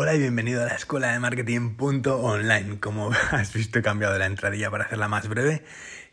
Hola 0.00 0.14
y 0.14 0.20
bienvenido 0.20 0.62
a 0.62 0.66
la 0.66 0.74
escuela 0.74 1.10
de 1.12 1.18
marketing.online. 1.18 2.78
Como 2.78 3.10
has 3.32 3.52
visto 3.52 3.80
he 3.80 3.82
cambiado 3.82 4.16
la 4.16 4.26
entradilla 4.26 4.70
para 4.70 4.84
hacerla 4.84 5.08
más 5.08 5.26
breve 5.26 5.64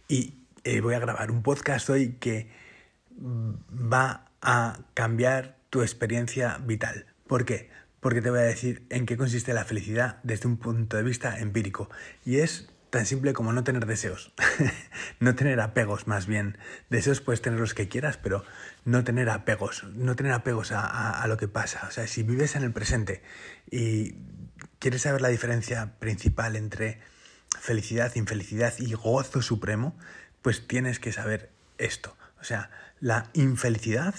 y 0.08 0.34
eh, 0.64 0.82
voy 0.82 0.96
a 0.96 1.00
grabar 1.00 1.30
un 1.30 1.44
podcast 1.44 1.88
hoy 1.92 2.14
que 2.20 2.50
va 3.16 4.26
a 4.42 4.80
cambiar 4.96 5.58
tu 5.70 5.84
experiencia 5.84 6.58
vital. 6.66 7.06
¿Por 7.28 7.46
qué? 7.46 7.70
Porque 8.00 8.24
te 8.24 8.32
voy 8.32 8.40
a 8.40 8.42
decir 8.42 8.88
en 8.90 9.06
qué 9.06 9.18
consiste 9.18 9.54
la 9.54 9.66
felicidad 9.66 10.18
desde 10.24 10.48
un 10.48 10.58
punto 10.58 10.98
de 10.98 11.04
vista 11.04 11.38
empírico 11.38 11.88
y 12.26 12.40
es 12.40 12.68
tan 12.96 13.06
simple 13.06 13.34
como 13.34 13.52
no 13.52 13.66
tener 13.66 13.86
deseos, 13.86 14.32
no 15.20 15.36
tener 15.36 15.60
apegos 15.60 16.08
más 16.08 16.28
bien. 16.28 16.58
Deseos 16.90 17.20
puedes 17.20 17.42
tener 17.42 17.60
los 17.60 17.74
que 17.74 17.90
quieras, 17.90 18.16
pero 18.16 18.46
no 18.86 19.04
tener 19.04 19.30
apegos, 19.30 19.84
no 19.96 20.16
tener 20.16 20.32
apegos 20.32 20.72
a, 20.72 21.22
lo 21.28 21.36
que 21.36 21.50
pasa. 21.50 21.88
O 21.90 21.92
sea, 21.92 22.08
si 22.08 22.24
vives 22.24 22.56
en 22.56 22.64
el 22.64 22.72
presente 22.72 23.22
y 23.70 24.16
quieres 24.80 25.02
saber 25.02 25.20
la 25.20 25.28
diferencia 25.28 26.00
principal 26.00 26.56
entre 26.56 27.02
felicidad, 27.60 28.16
infelicidad 28.16 28.74
y 28.78 28.94
gozo 28.94 29.42
supremo, 29.42 29.98
pues 30.42 30.66
tienes 30.66 31.02
que 31.02 31.12
saber 31.12 31.52
esto. 31.78 32.16
O 32.40 32.46
sea, 32.46 32.70
la 33.02 33.30
infelicidad 33.34 34.16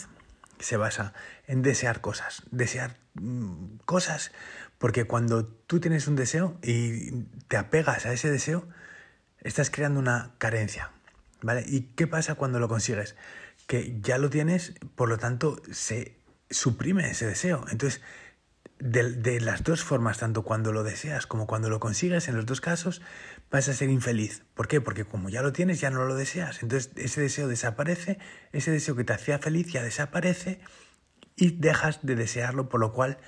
se 0.59 0.77
basa 0.77 1.13
en 1.47 1.63
desear 1.63 2.01
cosas, 2.01 2.43
desear 2.51 2.97
mm, 3.15 3.77
cosas 3.85 4.33
porque 4.79 5.05
cuando 5.05 5.47
tú 5.47 5.81
tienes 5.81 6.07
un 6.07 6.17
deseo 6.17 6.59
y 6.63 7.23
te 7.49 7.57
apegas 7.57 8.07
a 8.07 8.13
ese 8.13 8.31
deseo, 8.31 8.69
estás 9.41 9.71
creando 9.71 10.01
una 10.01 10.33
carencia. 10.39 10.91
¿Vale? 11.43 11.65
¿Y 11.67 11.83
qué 11.97 12.07
pasa 12.07 12.35
cuando 12.35 12.61
lo 12.61 12.69
consigues? 12.69 13.15
Que 13.67 13.99
ya 14.01 14.19
lo 14.19 14.31
tienes, 14.31 14.75
por 14.95 15.09
lo 15.09 15.19
tanto, 15.19 15.61
se 15.71 16.17
suprime 16.51 17.11
ese 17.11 17.27
deseo. 17.27 17.65
Entonces, 17.71 18.01
de, 18.79 19.13
de, 19.13 19.41
las 19.41 19.63
dos 19.63 19.83
formas, 19.83 20.19
tanto 20.19 20.43
cuando 20.43 20.73
lo 20.73 20.83
deseas 20.83 21.27
como 21.27 21.47
cuando 21.47 21.71
lo 21.71 21.81
consigues, 21.81 22.29
en 22.29 22.37
los 22.37 22.47
dos 22.47 22.61
casos 22.61 23.01
vas 23.51 23.69
a 23.69 23.75
ser 23.75 23.91
infeliz. 23.91 24.43
¿Por 24.55 24.69
qué? 24.69 24.81
Porque 24.81 25.05
como 25.05 25.29
ya 25.29 25.43
lo 25.43 25.53
tienes, 25.53 25.81
ya 25.81 25.91
no 25.91 26.05
lo 26.05 26.15
deseas. 26.15 26.63
Entonces 26.63 26.93
ese 26.97 27.21
deseo 27.21 27.49
desaparece, 27.49 28.19
ese 28.53 28.71
deseo 28.71 28.97
que 28.97 29.05
te 29.05 29.13
hacía 29.13 29.39
feliz 29.39 29.73
ya 29.73 29.83
desaparece 29.83 30.61
y 31.37 31.51
dejas 31.51 32.01
de 32.03 32.17
desearlo, 32.17 32.69
por 32.69 32.81
lo 32.81 32.93
cual 32.93 33.19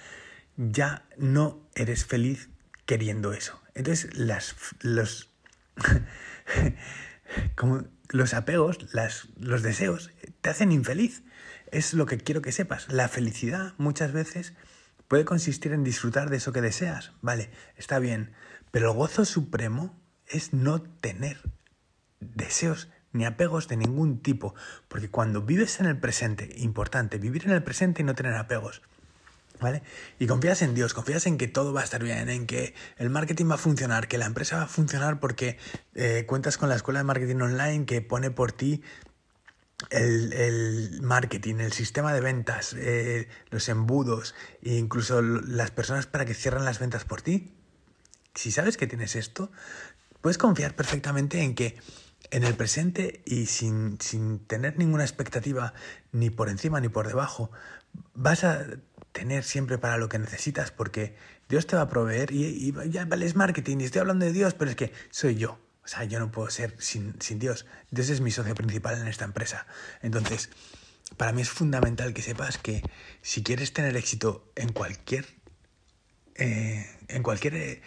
ya 0.57 1.07
no 1.17 1.69
eres 1.75 2.05
feliz 2.05 2.51
queriendo 2.87 3.33
eso. 3.33 3.61
Entonces, 3.75 4.17
las, 4.17 4.57
los, 4.81 5.33
como 7.55 7.85
los 8.09 8.35
apegos, 8.35 8.93
las, 8.93 9.29
los 9.39 9.63
deseos, 9.63 10.11
te 10.41 10.51
hacen 10.51 10.73
infeliz. 10.73 11.23
Es 11.71 11.93
lo 11.93 12.07
que 12.07 12.19
quiero 12.19 12.41
que 12.41 12.51
sepas. 12.51 12.91
La 12.91 13.09
felicidad 13.09 13.75
muchas 13.77 14.13
veces 14.13 14.55
puede 15.07 15.25
consistir 15.25 15.73
en 15.73 15.85
disfrutar 15.85 16.31
de 16.31 16.39
eso 16.39 16.53
que 16.53 16.63
deseas. 16.63 17.13
Vale, 17.21 17.51
está 17.77 17.99
bien. 17.99 18.33
Pero 18.71 18.91
el 18.91 18.97
gozo 18.97 19.25
supremo 19.25 19.98
es 20.29 20.53
no 20.53 20.83
tener 20.83 21.41
deseos 22.21 22.89
ni 23.13 23.25
apegos 23.25 23.69
de 23.69 23.77
ningún 23.77 24.21
tipo. 24.21 24.55
Porque 24.89 25.11
cuando 25.11 25.43
vives 25.43 25.81
en 25.81 25.87
el 25.87 25.99
presente, 25.99 26.51
importante, 26.57 27.19
vivir 27.19 27.45
en 27.47 27.53
el 27.53 27.63
presente 27.63 28.03
y 28.03 28.05
no 28.05 28.15
tener 28.15 28.35
apegos. 28.35 28.83
¿Vale? 29.61 29.83
Y 30.21 30.29
confías 30.29 30.63
en 30.63 30.75
Dios, 30.77 30.95
confías 30.95 31.27
en 31.27 31.37
que 31.37 31.49
todo 31.49 31.73
va 31.73 31.81
a 31.81 31.85
estar 31.85 32.01
bien, 32.01 32.29
en 32.29 32.47
que 32.47 32.75
el 32.97 33.11
marketing 33.11 33.51
va 33.51 33.55
a 33.55 33.59
funcionar, 33.59 34.07
que 34.07 34.17
la 34.17 34.27
empresa 34.27 34.59
va 34.59 34.63
a 34.63 34.69
funcionar 34.69 35.19
porque 35.19 35.59
eh, 35.97 36.27
cuentas 36.29 36.59
con 36.59 36.69
la 36.69 36.77
escuela 36.77 37.01
de 37.01 37.05
marketing 37.05 37.41
online 37.41 37.85
que 37.85 38.01
pone 38.01 38.31
por 38.31 38.53
ti 38.53 38.85
el, 39.91 40.33
el 40.33 41.03
marketing, 41.03 41.57
el 41.57 41.73
sistema 41.73 42.13
de 42.13 42.21
ventas, 42.21 42.75
eh, 42.79 43.29
los 43.51 43.69
embudos 43.69 44.35
e 44.63 44.75
incluso 44.75 45.23
las 45.23 45.71
personas 45.71 46.07
para 46.07 46.25
que 46.25 46.35
cierren 46.35 46.65
las 46.65 46.79
ventas 46.79 47.05
por 47.05 47.23
ti. 47.23 47.55
Si 48.35 48.53
sabes 48.53 48.77
que 48.77 48.87
tienes 48.87 49.17
esto, 49.17 49.51
puedes 50.21 50.39
confiar 50.39 50.75
perfectamente 50.75 51.43
en 51.43 51.55
que 51.55 51.79
en 52.31 52.45
el 52.45 52.55
presente 52.55 53.23
y 53.25 53.47
sin, 53.47 53.99
sin 54.01 54.41
tener 54.41 54.79
ninguna 54.79 55.05
expectativa 55.05 55.73
ni 56.13 56.31
por 56.31 56.49
encima 56.49 56.81
ni 56.81 56.89
por 56.89 57.09
debajo, 57.09 57.51
vas 58.15 58.45
a 58.45 58.67
tener 59.13 59.45
siempre 59.45 59.79
para 59.79 59.97
lo 59.97 60.09
que 60.09 60.19
necesitas, 60.19 60.71
porque 60.71 61.17
Dios 61.49 61.67
te 61.67 61.77
va 61.77 61.83
a 61.83 61.89
proveer 61.89 62.33
y, 62.33 62.73
ya 62.91 63.09
es 63.11 63.37
marketing 63.37 63.79
y 63.81 63.85
estoy 63.85 64.01
hablando 64.01 64.27
de 64.27 64.33
Dios, 64.33 64.55
pero 64.55 64.71
es 64.71 64.77
que 64.77 64.93
soy 65.11 65.37
yo. 65.37 65.59
O 65.85 65.89
sea, 65.89 66.05
yo 66.05 66.19
no 66.19 66.31
puedo 66.31 66.51
ser 66.51 66.75
sin, 66.79 67.19
sin 67.21 67.39
Dios. 67.39 67.65
Dios 67.91 68.11
es 68.11 68.21
mi 68.21 68.31
socio 68.31 68.55
principal 68.55 69.01
en 69.01 69.09
esta 69.09 69.25
empresa. 69.25 69.67
Entonces, 70.03 70.51
para 71.17 71.33
mí 71.33 71.41
es 71.41 71.49
fundamental 71.49 72.13
que 72.13 72.21
sepas 72.21 72.59
que 72.59 72.83
si 73.23 73.43
quieres 73.43 73.73
tener 73.73 73.97
éxito 73.97 74.53
en 74.55 74.73
cualquier, 74.73 75.25
eh, 76.35 76.87
en 77.09 77.23
cualquier 77.23 77.55
eh, 77.55 77.83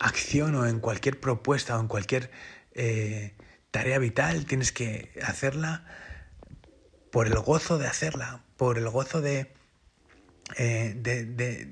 acción 0.00 0.56
o 0.56 0.66
en 0.66 0.80
cualquier 0.80 1.20
propuesta 1.20 1.78
o 1.78 1.80
en 1.80 1.86
cualquier 1.86 2.30
eh, 2.74 3.34
tarea 3.70 3.98
vital, 3.98 4.46
tienes 4.46 4.72
que 4.72 5.12
hacerla 5.22 5.84
por 7.12 7.28
el 7.28 7.38
gozo 7.38 7.78
de 7.78 7.86
hacerla, 7.86 8.42
por 8.56 8.78
el 8.78 8.88
gozo 8.88 9.20
de 9.20 9.52
eh, 10.56 10.94
de, 10.96 11.24
de, 11.24 11.68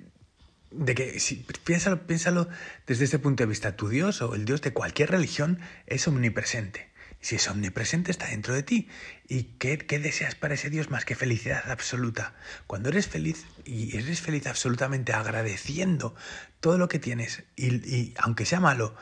de, 0.71 0.94
que, 0.94 1.19
si, 1.21 1.44
piénsalo, 1.65 2.06
piénsalo 2.06 2.49
desde 2.87 3.05
este 3.05 3.19
punto 3.19 3.43
de 3.43 3.49
vista, 3.49 3.77
tu 3.77 3.89
Dios 3.89 4.22
o 4.22 4.34
el 4.34 4.45
Dios 4.45 4.62
de 4.62 4.72
cualquier 4.72 5.10
religión 5.10 5.59
es 5.87 6.06
omnipresente. 6.06 6.88
Si 7.20 7.36
es 7.36 7.48
omnipresente, 7.48 8.10
está 8.10 8.26
dentro 8.26 8.54
de 8.54 8.62
ti. 8.62 8.88
¿Y 9.28 9.44
qué, 9.58 9.78
qué, 9.78 9.98
deseas 9.98 10.34
para 10.34 10.54
ese 10.54 10.70
Dios 10.70 10.90
más 10.90 11.04
que 11.04 11.16
felicidad 11.16 11.70
absoluta? 11.70 12.34
Cuando 12.66 12.88
eres 12.88 13.08
feliz 13.08 13.44
y 13.64 13.96
eres 13.96 14.20
feliz 14.20 14.46
absolutamente 14.46 15.12
agradeciendo 15.12 16.14
todo 16.60 16.78
lo 16.78 16.88
que 16.88 16.98
tienes 16.98 17.42
y, 17.56 17.74
y 17.86 18.14
aunque 18.18 18.46
sea 18.46 18.60
malo, 18.60 18.94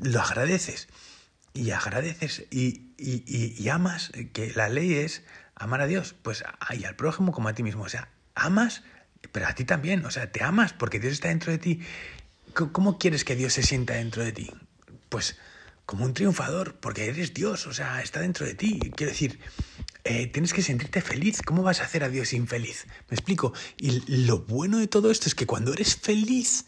lo 0.00 0.20
agradeces 0.20 0.88
y 1.52 1.70
agradeces 1.72 2.46
y, 2.50 2.92
y, 2.96 3.24
y, 3.26 3.68
amas, 3.68 4.12
que 4.32 4.52
la 4.54 4.68
ley 4.68 4.94
es 4.94 5.22
amar 5.54 5.80
a 5.80 5.86
Dios, 5.86 6.14
pues 6.22 6.44
y 6.76 6.84
al 6.84 6.96
prójimo 6.96 7.32
como 7.32 7.48
a 7.48 7.54
ti 7.54 7.62
mismo. 7.62 7.82
O 7.82 7.88
sea, 7.88 8.08
amas 8.34 8.82
pero 9.32 9.46
a 9.46 9.54
ti 9.54 9.64
también, 9.64 10.04
o 10.04 10.10
sea, 10.10 10.30
te 10.30 10.42
amas 10.42 10.72
porque 10.72 11.00
Dios 11.00 11.14
está 11.14 11.28
dentro 11.28 11.52
de 11.52 11.58
ti. 11.58 11.80
¿Cómo 12.52 12.98
quieres 12.98 13.24
que 13.24 13.34
Dios 13.34 13.52
se 13.52 13.62
sienta 13.62 13.94
dentro 13.94 14.22
de 14.22 14.32
ti? 14.32 14.50
Pues 15.08 15.38
como 15.86 16.04
un 16.04 16.14
triunfador, 16.14 16.76
porque 16.76 17.06
eres 17.06 17.34
Dios, 17.34 17.66
o 17.66 17.72
sea, 17.72 18.00
está 18.02 18.20
dentro 18.20 18.46
de 18.46 18.54
ti. 18.54 18.78
Quiero 18.96 19.12
decir, 19.12 19.38
eh, 20.04 20.26
tienes 20.26 20.52
que 20.52 20.62
sentirte 20.62 21.00
feliz. 21.00 21.42
¿Cómo 21.42 21.62
vas 21.62 21.80
a 21.80 21.84
hacer 21.84 22.04
a 22.04 22.08
Dios 22.08 22.32
infeliz? 22.32 22.86
¿Me 23.08 23.14
explico? 23.14 23.52
Y 23.76 24.24
lo 24.26 24.40
bueno 24.40 24.78
de 24.78 24.86
todo 24.86 25.10
esto 25.10 25.28
es 25.28 25.34
que 25.34 25.46
cuando 25.46 25.72
eres 25.72 25.96
feliz, 25.96 26.66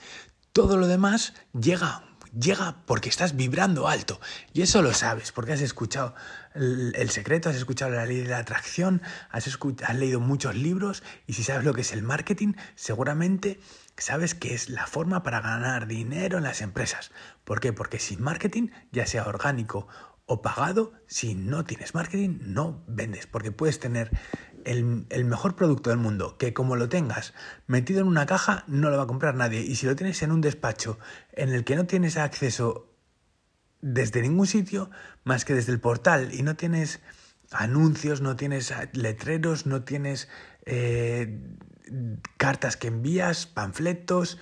todo 0.53 0.77
lo 0.77 0.87
demás 0.87 1.35
llega 1.53 2.03
llega 2.39 2.83
porque 2.87 3.09
estás 3.09 3.37
vibrando 3.37 3.89
alto. 3.89 4.21
Y 4.53 4.63
eso 4.63 4.83
lo 4.83 4.93
sabes, 4.93 5.33
porque 5.33 5.53
has 5.53 5.61
escuchado 5.61 6.15
el, 6.55 7.11
secreto, 7.11 7.49
has 7.49 7.57
escuchado 7.57 7.93
la 7.93 8.07
ley 8.07 8.19
de 8.19 8.29
la 8.29 8.39
atracción, 8.39 9.03
has, 9.31 9.47
has 9.47 9.97
leído 9.97 10.21
muchos 10.21 10.55
libros 10.55 11.03
y 11.27 11.35
si 11.35 11.43
sabes 11.43 11.65
lo 11.65 11.75
que 11.75 11.83
es 11.83 11.93
el 11.93 12.03
marketing, 12.03 12.55
seguramente 12.75 13.61
sabes 13.99 14.35
que 14.35 14.55
es 14.55 14.69
la 14.69 14.87
forma 14.87 15.23
para 15.23 15.41
ganar 15.41 15.87
dinero 15.87 16.39
en 16.39 16.45
las 16.45 16.61
empresas. 16.61 17.13
¿Por 17.45 17.61
qué? 17.61 17.73
Porque 17.73 17.99
sin 17.99 18.23
marketing, 18.23 18.69
ya 18.93 19.07
sea 19.07 19.27
orgánico 19.27 19.89
o 20.27 20.43
pagado, 20.43 20.93
si 21.07 21.35
no 21.35 21.65
tienes 21.65 21.95
marketing, 21.95 22.39
no 22.43 22.85
vendes, 22.89 23.27
porque 23.27 23.53
puedes 23.53 23.79
tener 23.79 24.11
el, 24.65 25.25
mejor 25.25 25.55
producto 25.55 25.91
del 25.91 25.99
mundo, 26.01 26.37
que 26.37 26.53
como 26.53 26.75
lo 26.75 26.89
tengas 26.89 27.33
metido 27.69 28.01
en 28.01 28.09
una 28.09 28.27
caja, 28.27 28.65
no 28.67 28.91
lo 28.91 28.97
va 28.97 29.05
a 29.05 29.07
comprar 29.07 29.37
nadie. 29.37 29.61
Y 29.61 29.77
si 29.77 29.87
lo 29.87 29.95
tienes 29.95 30.23
en 30.23 30.33
un 30.33 30.41
despacho 30.41 30.99
en 31.33 31.51
el 31.51 31.65
que 31.65 31.77
no 31.77 31.87
tienes 31.87 32.17
acceso 32.17 32.93
desde 33.81 34.23
ningún 34.23 34.49
sitio, 34.49 34.91
más 35.23 35.45
que 35.45 35.55
desde 35.55 35.73
el 35.73 35.81
portal, 35.81 36.35
y 36.35 36.43
no 36.43 36.57
tienes 36.57 37.01
anuncios, 37.53 38.21
no 38.21 38.35
tienes 38.35 38.75
letreros, 38.93 39.67
no 39.67 39.85
tienes 39.85 40.29
eh, 40.65 41.41
cartas 42.37 42.77
que 42.77 42.89
envías, 42.89 43.47
panfletos, 43.47 44.39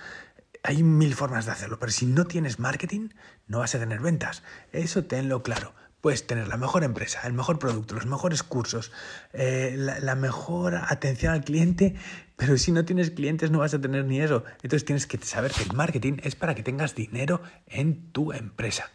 hay 0.65 0.83
mil 0.83 1.13
formas 1.13 1.45
de 1.45 1.51
hacerlo, 1.51 1.77
pero 1.79 1.91
si 1.91 2.05
no 2.05 2.25
tienes 2.25 2.59
marketing, 2.59 3.09
no 3.47 3.59
vas 3.59 3.75
a 3.75 3.79
tener 3.79 3.99
ventas. 3.99 4.43
Eso 4.71 5.05
tenlo 5.05 5.43
claro. 5.43 5.73
Puedes 6.01 6.27
tener 6.27 6.47
la 6.47 6.57
mejor 6.57 6.83
empresa, 6.83 7.21
el 7.25 7.33
mejor 7.33 7.57
producto, 7.57 7.95
los 7.95 8.05
mejores 8.05 8.43
cursos, 8.43 8.91
eh, 9.33 9.75
la, 9.75 10.15
mejor 10.15 10.75
atención 10.75 11.33
al 11.33 11.43
cliente, 11.43 11.95
pero 12.35 12.57
si 12.57 12.71
no 12.71 12.85
tienes 12.85 13.09
clientes 13.09 13.49
no 13.49 13.59
vas 13.59 13.73
a 13.73 13.81
tener 13.81 14.05
ni 14.05 14.21
eso. 14.21 14.43
Entonces 14.61 14.85
tienes 14.85 15.07
que 15.07 15.17
saber 15.19 15.51
que 15.51 15.63
el 15.63 15.73
marketing 15.73 16.17
es 16.21 16.35
para 16.35 16.53
que 16.53 16.61
tengas 16.61 16.93
dinero 16.93 17.41
en 17.65 18.11
tu 18.11 18.33
empresa. 18.33 18.91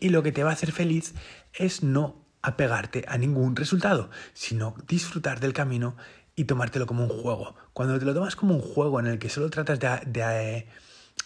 Y 0.00 0.08
lo 0.08 0.22
que 0.24 0.32
te 0.32 0.42
va 0.42 0.50
a 0.50 0.54
hacer 0.54 0.72
feliz 0.72 1.14
es 1.52 1.84
no 1.84 2.24
apegarte 2.42 3.04
a 3.08 3.18
ningún 3.18 3.54
resultado, 3.54 4.10
sino 4.32 4.74
disfrutar 4.86 5.38
del 5.38 5.52
camino 5.52 5.96
y 6.38 6.44
tomártelo 6.44 6.86
como 6.86 7.02
un 7.02 7.10
juego. 7.10 7.56
Cuando 7.72 7.98
te 7.98 8.04
lo 8.04 8.14
tomas 8.14 8.36
como 8.36 8.54
un 8.54 8.60
juego 8.60 9.00
en 9.00 9.06
el 9.08 9.18
que 9.18 9.28
solo 9.28 9.50
tratas 9.50 9.80
de, 9.80 10.66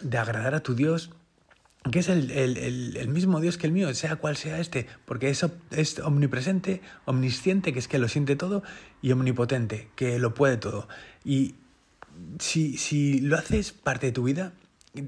de 0.01 0.19
agradar 0.19 0.55
a 0.55 0.63
tu 0.63 0.75
Dios, 0.75 1.11
que 1.91 1.99
es 1.99 2.09
el, 2.09 2.31
el, 2.31 2.97
el, 2.97 3.09
mismo 3.09 3.39
Dios 3.39 3.59
que 3.59 3.67
el 3.67 3.75
mío, 3.75 3.93
sea 3.93 4.17
cual 4.17 4.39
sea 4.39 4.59
este, 4.59 4.87
porque 5.05 5.29
es, 5.29 5.45
es 5.71 5.99
omnipresente, 5.99 6.81
omnisciente, 7.05 7.75
que 7.75 7.79
es 7.79 7.89
que 7.89 7.99
lo 7.99 8.09
siente 8.09 8.37
todo, 8.37 8.63
y 9.03 9.13
omnipotente, 9.13 9.91
que 9.97 10.19
lo 10.19 10.33
puede 10.33 10.57
todo. 10.57 10.89
Y 11.27 11.57
si, 12.39 12.79
si 12.79 13.21
lo 13.21 13.37
haces 13.37 13.73
parte 13.73 14.07
de 14.07 14.13
tu 14.13 14.23
vida, 14.23 14.55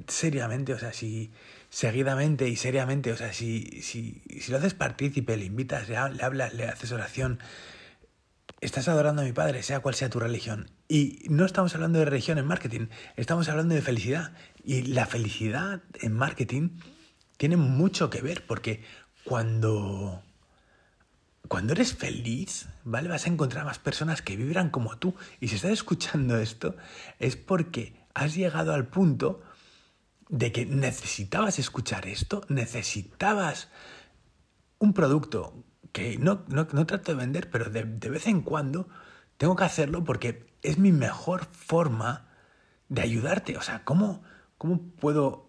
seriamente, 0.07 0.75
o 0.75 0.79
sea, 0.79 0.93
si 0.93 1.31
seguidamente 1.71 2.47
y 2.47 2.57
seriamente, 2.57 3.11
o 3.11 3.17
sea, 3.17 3.33
si, 3.33 3.81
si, 3.81 4.21
si 4.39 4.53
lo 4.53 4.59
haces 4.59 4.75
partícipe, 4.75 5.35
le 5.39 5.47
invitas, 5.47 5.89
le, 5.89 5.97
hablas, 5.97 6.53
le 6.53 6.67
haces 6.69 6.93
oración, 6.93 7.39
estás 8.65 8.89
adorando 8.89 9.23
a 9.23 9.25
mi 9.25 9.33
Padre, 9.33 9.63
sea 9.63 9.81
cual 9.81 9.95
sea 9.95 10.11
tu 10.11 10.19
religión. 10.19 10.71
Y 10.89 11.27
no 11.29 11.45
estamos 11.45 11.75
hablando 11.75 11.99
de 11.99 12.07
religión 12.07 12.39
en 12.39 12.47
marketing, 12.47 12.87
estamos 13.17 13.49
hablando 13.49 13.75
de 13.75 13.83
felicidad. 13.83 14.33
Y 14.63 14.83
la 14.83 15.07
felicidad 15.07 15.83
en 16.01 16.13
marketing 16.15 16.71
tiene 17.37 17.57
mucho 17.57 18.11
que 18.11 18.23
ver, 18.23 18.47
porque 18.47 18.83
cuando, 19.25 20.23
cuando 21.49 21.75
eres 21.75 21.95
feliz, 21.95 22.69
¿vale? 22.85 23.09
Vas 23.09 23.27
a 23.27 23.31
encontrar 23.31 23.65
más 23.65 23.79
personas 23.79 24.23
que 24.23 24.37
vibran 24.37 24.71
como 24.71 24.99
tú. 24.99 25.15
Y 25.41 25.49
si 25.49 25.57
estás 25.57 25.73
escuchando 25.73 26.39
esto, 26.39 26.77
es 27.19 27.37
porque 27.37 27.95
has 28.15 28.35
llegado 28.35 28.73
al 28.73 28.87
punto 28.87 29.43
de 30.31 30.53
que 30.53 30.65
necesitabas 30.65 31.59
escuchar 31.59 32.07
esto, 32.07 32.45
necesitabas 32.49 33.69
un 34.79 34.95
producto 34.95 35.65
que 35.95 36.19
no, 36.19 36.45
no, 36.49 36.67
trato 36.67 37.13
de 37.13 37.15
vender, 37.15 37.49
pero 37.51 37.71
de, 37.71 37.85
vez 37.85 38.27
en 38.27 38.43
cuando 38.43 38.89
tengo 39.37 39.55
que 39.55 39.63
hacerlo 39.63 40.03
porque 40.03 40.45
es 40.63 40.77
mi 40.77 40.91
mejor 40.91 41.45
forma 41.45 42.27
de 42.89 43.01
ayudarte. 43.01 43.57
O 43.57 43.63
sea, 43.63 43.85
¿cómo, 43.85 44.21
cómo 44.59 44.81
puedo 45.01 45.49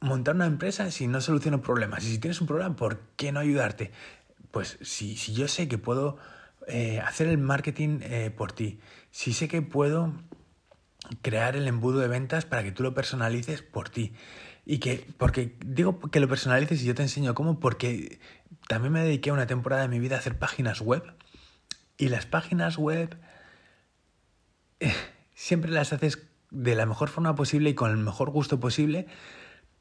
montar 0.00 0.34
una 0.34 0.44
empresa 0.44 0.90
si 0.90 1.06
no 1.06 1.22
soluciono 1.22 1.62
problemas? 1.62 2.04
Y 2.04 2.10
si 2.10 2.18
tienes 2.18 2.42
un 2.42 2.46
problema, 2.46 2.76
¿por 2.76 3.00
qué 3.16 3.32
no 3.32 3.40
ayudarte? 3.40 3.90
Pues 4.50 4.76
si, 4.82 5.16
si 5.16 5.32
yo 5.32 5.48
sé 5.48 5.66
que 5.66 5.78
puedo 5.78 6.18
eh, 6.66 7.00
hacer 7.00 7.28
el 7.28 7.38
marketing 7.38 8.00
eh, 8.02 8.30
por 8.30 8.52
ti, 8.52 8.78
si 9.10 9.32
sé 9.32 9.48
que 9.48 9.62
puedo 9.62 10.12
crear 11.22 11.56
el 11.56 11.68
embudo 11.68 12.00
de 12.00 12.08
ventas 12.08 12.44
para 12.44 12.62
que 12.62 12.70
tú 12.70 12.82
lo 12.82 12.92
personalices 12.92 13.62
por 13.62 13.88
ti. 13.88 14.12
Y 14.66 14.78
que, 14.78 15.06
porque 15.16 15.56
digo 15.64 16.00
que 16.00 16.20
lo 16.20 16.28
personalices 16.28 16.82
y 16.82 16.86
yo 16.86 16.94
te 16.94 17.02
enseño 17.02 17.34
cómo, 17.34 17.60
porque 17.60 18.18
también 18.68 18.92
me 18.92 19.02
dediqué 19.02 19.32
una 19.32 19.46
temporada 19.46 19.82
de 19.82 19.88
mi 19.88 19.98
vida 19.98 20.16
a 20.16 20.18
hacer 20.18 20.38
páginas 20.38 20.80
web. 20.80 21.02
Y 21.96 22.08
las 22.08 22.26
páginas 22.26 22.76
web 22.76 23.16
eh, 24.80 24.92
siempre 25.34 25.70
las 25.70 25.92
haces 25.92 26.26
de 26.50 26.74
la 26.74 26.86
mejor 26.86 27.08
forma 27.08 27.34
posible 27.34 27.70
y 27.70 27.74
con 27.74 27.90
el 27.90 27.96
mejor 27.96 28.30
gusto 28.30 28.60
posible, 28.60 29.06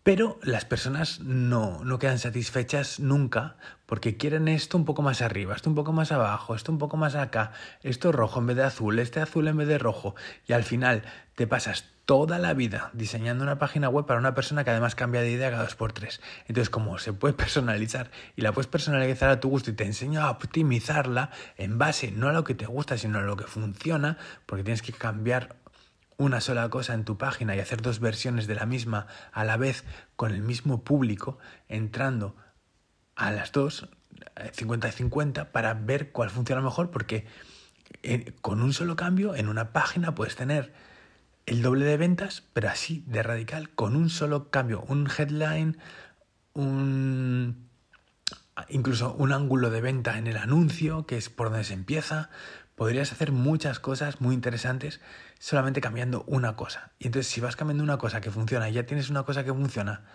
pero 0.04 0.40
las 0.44 0.66
personas 0.66 1.20
no, 1.22 1.84
no 1.84 2.00
quedan 2.00 2.20
satisfechas 2.20 3.00
nunca 3.00 3.58
porque 3.86 4.18
quieren 4.18 4.48
esto 4.48 4.78
un 4.78 4.86
poco 4.86 5.02
más 5.02 5.22
arriba, 5.22 5.56
esto 5.56 5.70
un 5.70 5.76
poco 5.76 5.94
más 5.94 6.12
abajo, 6.12 6.56
esto 6.56 6.72
un 6.72 6.78
poco 6.78 6.96
más 6.96 7.16
acá, 7.16 7.54
esto 7.82 8.12
rojo 8.12 8.40
en 8.40 8.48
vez 8.48 8.58
de 8.58 8.64
azul, 8.64 9.00
este 9.00 9.20
azul 9.20 9.48
en 9.48 9.58
vez 9.58 9.68
de 9.68 9.80
rojo. 9.80 10.16
Y 10.48 10.54
al 10.54 10.64
final 10.64 11.04
te 11.36 11.48
pasas 11.48 11.95
toda 12.06 12.38
la 12.40 12.54
vida 12.54 12.92
diseñando 12.94 13.44
una 13.44 13.57
página 13.57 13.90
web 13.90 14.06
para 14.06 14.19
una 14.19 14.36
persona 14.36 14.63
que 14.63 14.69
además 14.69 14.96
cambia 14.96 15.22
de 15.22 15.31
idea 15.31 15.50
cada 15.50 15.63
dos 15.63 15.75
por 15.75 15.92
tres. 15.92 16.22
Entonces, 16.48 16.69
como 16.69 16.98
se 17.00 17.13
puede 17.13 17.34
personalizar 17.34 18.12
y 18.36 18.42
la 18.42 18.52
puedes 18.52 18.68
personalizar 18.68 19.30
a 19.30 19.40
tu 19.40 19.50
gusto 19.50 19.72
y 19.72 19.74
te 19.74 19.86
enseño 19.86 20.22
a 20.22 20.30
optimizarla 20.30 21.31
en 21.57 21.78
base 21.78 22.12
no 22.12 22.30
a 22.30 22.34
lo 22.34 22.44
que 22.44 22.56
te 22.56 22.66
gusta, 22.66 22.98
sino 22.98 23.19
a 23.19 23.24
lo 23.24 23.36
que 23.36 23.46
funciona, 23.46 24.18
porque 24.46 24.63
tienes 24.63 24.81
que 24.81 24.94
cambiar 24.94 25.56
una 26.18 26.40
sola 26.40 26.69
cosa 26.69 26.94
en 26.94 27.04
tu 27.04 27.18
página 27.18 27.56
y 27.56 27.60
hacer 27.60 27.81
dos 27.81 28.00
versiones 28.00 28.48
de 28.48 28.56
la 28.56 28.66
misma 28.66 29.08
a 29.31 29.44
la 29.44 29.58
vez 29.58 29.84
con 30.16 30.31
el 30.31 30.42
mismo 30.42 30.84
público, 30.84 31.40
entrando 31.68 32.36
a 33.16 33.31
las 33.31 33.51
dos, 33.51 33.90
50 34.54 34.88
y 34.88 34.92
50, 34.92 35.51
para 35.51 35.74
ver 35.74 36.12
cuál 36.12 36.30
funciona 36.30 36.62
mejor, 36.62 36.92
porque 36.92 37.25
eh, 38.04 38.34
con 38.42 38.62
un 38.62 38.74
solo 38.74 38.96
cambio 38.96 39.36
en 39.36 39.50
una 39.50 39.74
página 39.74 40.16
puedes 40.16 40.36
tener 40.36 40.74
el 41.46 41.62
doble 41.62 41.86
de 41.86 41.98
ventas, 41.98 42.44
pero 42.54 42.70
así 42.70 43.04
de 43.08 43.24
radical, 43.24 43.70
con 43.70 43.96
un 43.96 44.10
solo 44.10 44.50
cambio, 44.50 44.84
un 44.88 45.10
headline, 45.16 45.78
un 46.54 47.66
incluso 48.70 49.14
un 49.14 49.34
ángulo 49.34 49.70
de 49.70 49.82
venta 49.82 50.18
en 50.18 50.28
el 50.28 50.38
anuncio, 50.38 51.06
que 51.06 51.18
es 51.18 51.30
por 51.30 51.50
donde 51.50 51.66
se 51.66 51.74
empieza, 51.74 52.30
podrías 52.76 53.12
hacer 53.12 53.32
muchas 53.32 53.80
cosas 53.80 54.22
muy 54.22 54.34
interesantes 54.34 55.02
solamente 55.40 55.82
cambiando 55.82 56.24
una 56.28 56.56
cosa. 56.56 56.92
Y 57.00 57.08
entonces 57.08 57.32
si 57.32 57.42
vas 57.42 57.56
cambiando 57.56 57.84
una 57.84 57.98
cosa 57.98 58.22
que 58.22 58.32
funciona 58.32 58.70
y 58.70 58.74
ya 58.74 58.86
tienes 58.86 59.10
una 59.10 59.24
cosa 59.24 59.44
que 59.44 59.54
funciona 59.54 60.06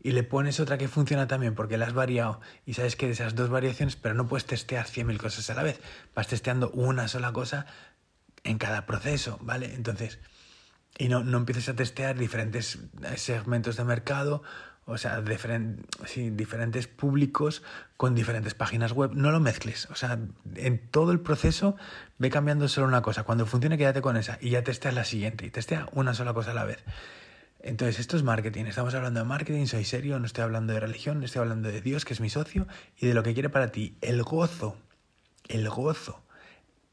y 0.00 0.12
le 0.12 0.22
pones 0.22 0.60
otra 0.60 0.78
que 0.78 0.88
funciona 0.88 1.26
también 1.26 1.54
porque 1.54 1.76
la 1.76 1.86
has 1.86 1.92
variado 1.92 2.40
y 2.64 2.74
sabes 2.74 2.96
que 2.96 3.06
de 3.06 3.12
esas 3.12 3.34
dos 3.34 3.50
variaciones, 3.50 3.96
pero 3.96 4.14
no 4.14 4.28
puedes 4.28 4.46
testear 4.46 4.86
100.000 4.86 5.18
cosas 5.18 5.50
a 5.50 5.54
la 5.54 5.62
vez, 5.64 5.80
vas 6.14 6.28
testeando 6.28 6.70
una 6.70 7.08
sola 7.08 7.32
cosa 7.32 7.66
en 8.44 8.58
cada 8.58 8.86
proceso, 8.86 9.38
¿vale? 9.42 9.74
Entonces, 9.74 10.20
y 10.96 11.08
no, 11.08 11.22
no 11.22 11.38
empieces 11.38 11.68
a 11.68 11.76
testear 11.76 12.16
diferentes 12.16 12.78
segmentos 13.16 13.76
de 13.76 13.84
mercado 13.84 14.42
o 14.90 14.96
sea, 14.96 15.20
diferentes 15.20 16.86
públicos 16.88 17.62
con 17.98 18.14
diferentes 18.14 18.54
páginas 18.54 18.92
web. 18.92 19.10
No 19.12 19.30
lo 19.30 19.38
mezcles. 19.38 19.86
O 19.90 19.94
sea, 19.94 20.18
en 20.54 20.78
todo 20.78 21.12
el 21.12 21.20
proceso 21.20 21.76
ve 22.16 22.30
cambiando 22.30 22.68
solo 22.68 22.86
una 22.86 23.02
cosa. 23.02 23.24
Cuando 23.24 23.44
funcione, 23.44 23.76
quédate 23.76 24.00
con 24.00 24.16
esa 24.16 24.38
y 24.40 24.48
ya 24.48 24.64
testeas 24.64 24.94
la 24.94 25.04
siguiente 25.04 25.44
y 25.44 25.50
testea 25.50 25.88
una 25.92 26.14
sola 26.14 26.32
cosa 26.32 26.52
a 26.52 26.54
la 26.54 26.64
vez. 26.64 26.82
Entonces, 27.60 27.98
esto 27.98 28.16
es 28.16 28.22
marketing. 28.22 28.64
Estamos 28.64 28.94
hablando 28.94 29.20
de 29.20 29.26
marketing, 29.26 29.66
soy 29.66 29.84
serio, 29.84 30.18
no 30.18 30.24
estoy 30.24 30.44
hablando 30.44 30.72
de 30.72 30.80
religión, 30.80 31.22
estoy 31.22 31.40
hablando 31.40 31.68
de 31.68 31.82
Dios, 31.82 32.06
que 32.06 32.14
es 32.14 32.20
mi 32.22 32.30
socio, 32.30 32.66
y 32.96 33.08
de 33.08 33.12
lo 33.12 33.22
que 33.22 33.34
quiere 33.34 33.50
para 33.50 33.70
ti. 33.70 33.98
El 34.00 34.22
gozo, 34.22 34.78
el 35.48 35.68
gozo 35.68 36.22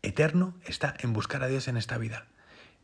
eterno 0.01 0.53
está 0.65 0.95
en 0.99 1.13
buscar 1.13 1.43
a 1.43 1.47
Dios 1.47 1.69
en 1.69 1.77
esta 1.77 1.97
vida. 1.97 2.25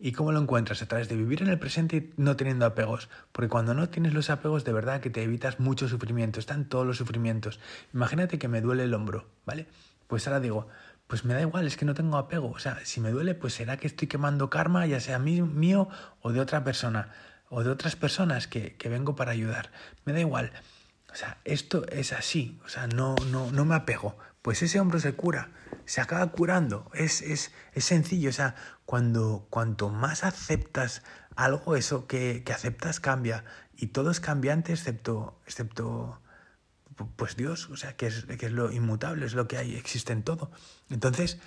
¿Y 0.03 0.13
cómo 0.13 0.31
lo 0.31 0.41
encuentras? 0.41 0.81
A 0.81 0.87
través 0.87 1.09
de 1.09 1.15
vivir 1.15 1.43
en 1.43 1.49
el 1.49 1.59
presente 1.59 1.95
y 1.97 2.13
no 2.17 2.35
teniendo 2.35 2.65
apegos. 2.65 3.07
Porque 3.31 3.49
cuando 3.49 3.75
no 3.75 3.89
tienes 3.89 4.15
los 4.15 4.31
apegos, 4.31 4.63
de 4.63 4.73
verdad 4.73 4.99
que 4.99 5.11
te 5.11 5.21
evitas 5.21 5.59
mucho 5.59 5.87
sufrimiento. 5.87 6.39
Están 6.39 6.65
todos 6.65 6.87
los 6.87 6.97
sufrimientos. 6.97 7.59
Imagínate 7.93 8.39
que 8.39 8.47
me 8.47 8.61
duele 8.61 8.85
el 8.85 8.95
hombro, 8.95 9.27
¿vale? 9.45 9.67
Pues 10.07 10.25
ahora 10.25 10.39
digo, 10.39 10.67
pues 11.05 11.23
me 11.23 11.35
da 11.35 11.41
igual, 11.41 11.67
es 11.67 11.77
que 11.77 11.85
no 11.85 11.93
tengo 11.93 12.17
apego. 12.17 12.49
O 12.49 12.57
sea, 12.57 12.79
si 12.83 12.99
me 12.99 13.11
duele, 13.11 13.35
pues 13.35 13.53
será 13.53 13.77
que 13.77 13.85
estoy 13.85 14.07
quemando 14.07 14.49
karma, 14.49 14.87
ya 14.87 14.99
sea 14.99 15.19
mío 15.19 15.87
o 16.21 16.31
de 16.31 16.39
otra 16.39 16.63
persona, 16.63 17.13
o 17.49 17.63
de 17.63 17.69
otras 17.69 17.95
personas 17.95 18.47
que, 18.47 18.75
que 18.77 18.89
vengo 18.89 19.15
para 19.15 19.33
ayudar. 19.33 19.69
Me 20.05 20.13
da 20.13 20.19
igual. 20.19 20.51
O 21.11 21.15
sea, 21.15 21.37
esto 21.45 21.85
es 21.89 22.11
así. 22.11 22.59
O 22.65 22.69
sea, 22.69 22.87
no, 22.87 23.13
no, 23.29 23.51
no 23.51 23.65
me 23.65 23.75
apego. 23.75 24.17
Pues 24.41 24.63
ese 24.63 24.79
hombro 24.79 24.99
se 24.99 25.13
cura 25.13 25.49
se 25.85 26.01
acaba 26.01 26.25
curando. 26.27 26.89
Es, 26.93 27.21
es, 27.21 27.51
es 27.73 27.85
sencillo. 27.85 28.29
O 28.29 28.33
sea, 28.33 28.55
cuando 28.91 29.47
cuanto 29.49 29.87
más 29.87 30.25
aceptas 30.25 31.01
algo, 31.37 31.77
eso 31.77 32.07
que, 32.07 32.43
que, 32.43 32.51
aceptas 32.51 32.99
cambia. 32.99 33.45
Y 33.77 33.87
todo 33.87 34.11
es 34.11 34.19
cambiante 34.19 34.73
excepto, 34.73 35.39
excepto 35.45 36.19
pues 37.15 37.37
Dios. 37.37 37.69
O 37.69 37.77
sea, 37.77 37.95
que 37.95 38.07
es, 38.07 38.25
que 38.25 38.47
es 38.47 38.51
lo 38.51 38.69
inmutable, 38.69 39.25
es 39.25 39.33
lo 39.33 39.47
que 39.47 39.57
hay, 39.57 39.75
existe 39.75 40.11
en 40.11 40.23
todo. 40.23 40.51
Entonces, 40.89 41.39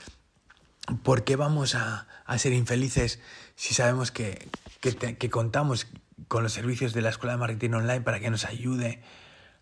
¿por 1.02 1.24
qué 1.24 1.36
vamos 1.36 1.74
a, 1.74 2.08
a 2.24 2.38
ser 2.38 2.54
infelices 2.54 3.20
si 3.56 3.74
sabemos 3.74 4.10
que, 4.10 4.48
que, 4.80 4.94
que 4.94 5.28
contamos 5.28 5.88
con 6.28 6.44
los 6.44 6.54
servicios 6.54 6.94
de 6.94 7.02
la 7.02 7.10
Escuela 7.10 7.34
de 7.34 7.40
Marketing 7.40 7.72
Online 7.72 8.00
para 8.00 8.20
que 8.20 8.30
nos 8.30 8.46
ayude 8.46 9.02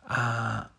a, 0.07 0.71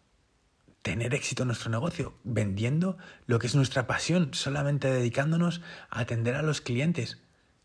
tener 0.83 1.15
éxito 1.15 1.43
en 1.43 1.47
nuestro 1.47 1.71
negocio, 1.71 2.13
vendiendo 2.23 2.97
lo 3.25 3.39
que 3.39 3.47
es 3.47 3.55
nuestra 3.55 3.87
pasión, 3.87 4.33
solamente 4.33 4.91
dedicándonos 4.91 5.61
a 5.89 6.01
atender 6.01 6.35
a 6.35 6.43
los 6.43 6.61
clientes. 6.61 7.19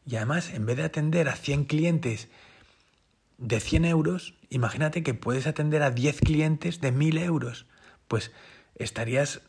Y 0.07 0.17
además, 0.17 0.51
en 0.55 0.65
vez 0.65 0.79
de 0.79 0.85
atender 0.85 1.29
a 1.29 1.37
100 1.37 1.65
clientes 1.65 2.29
de 3.37 3.61
100 3.61 3.85
euros, 3.85 4.35
imagínate 4.49 5.03
que 5.03 5.15
puedes 5.15 5.47
atender 5.47 5.83
a 5.83 5.91
10 5.91 6.21
clientes 6.21 6.81
de 6.81 6.93
1000 6.93 7.19
euros. 7.19 7.67
Pues 8.07 8.31
estarías 8.77 9.43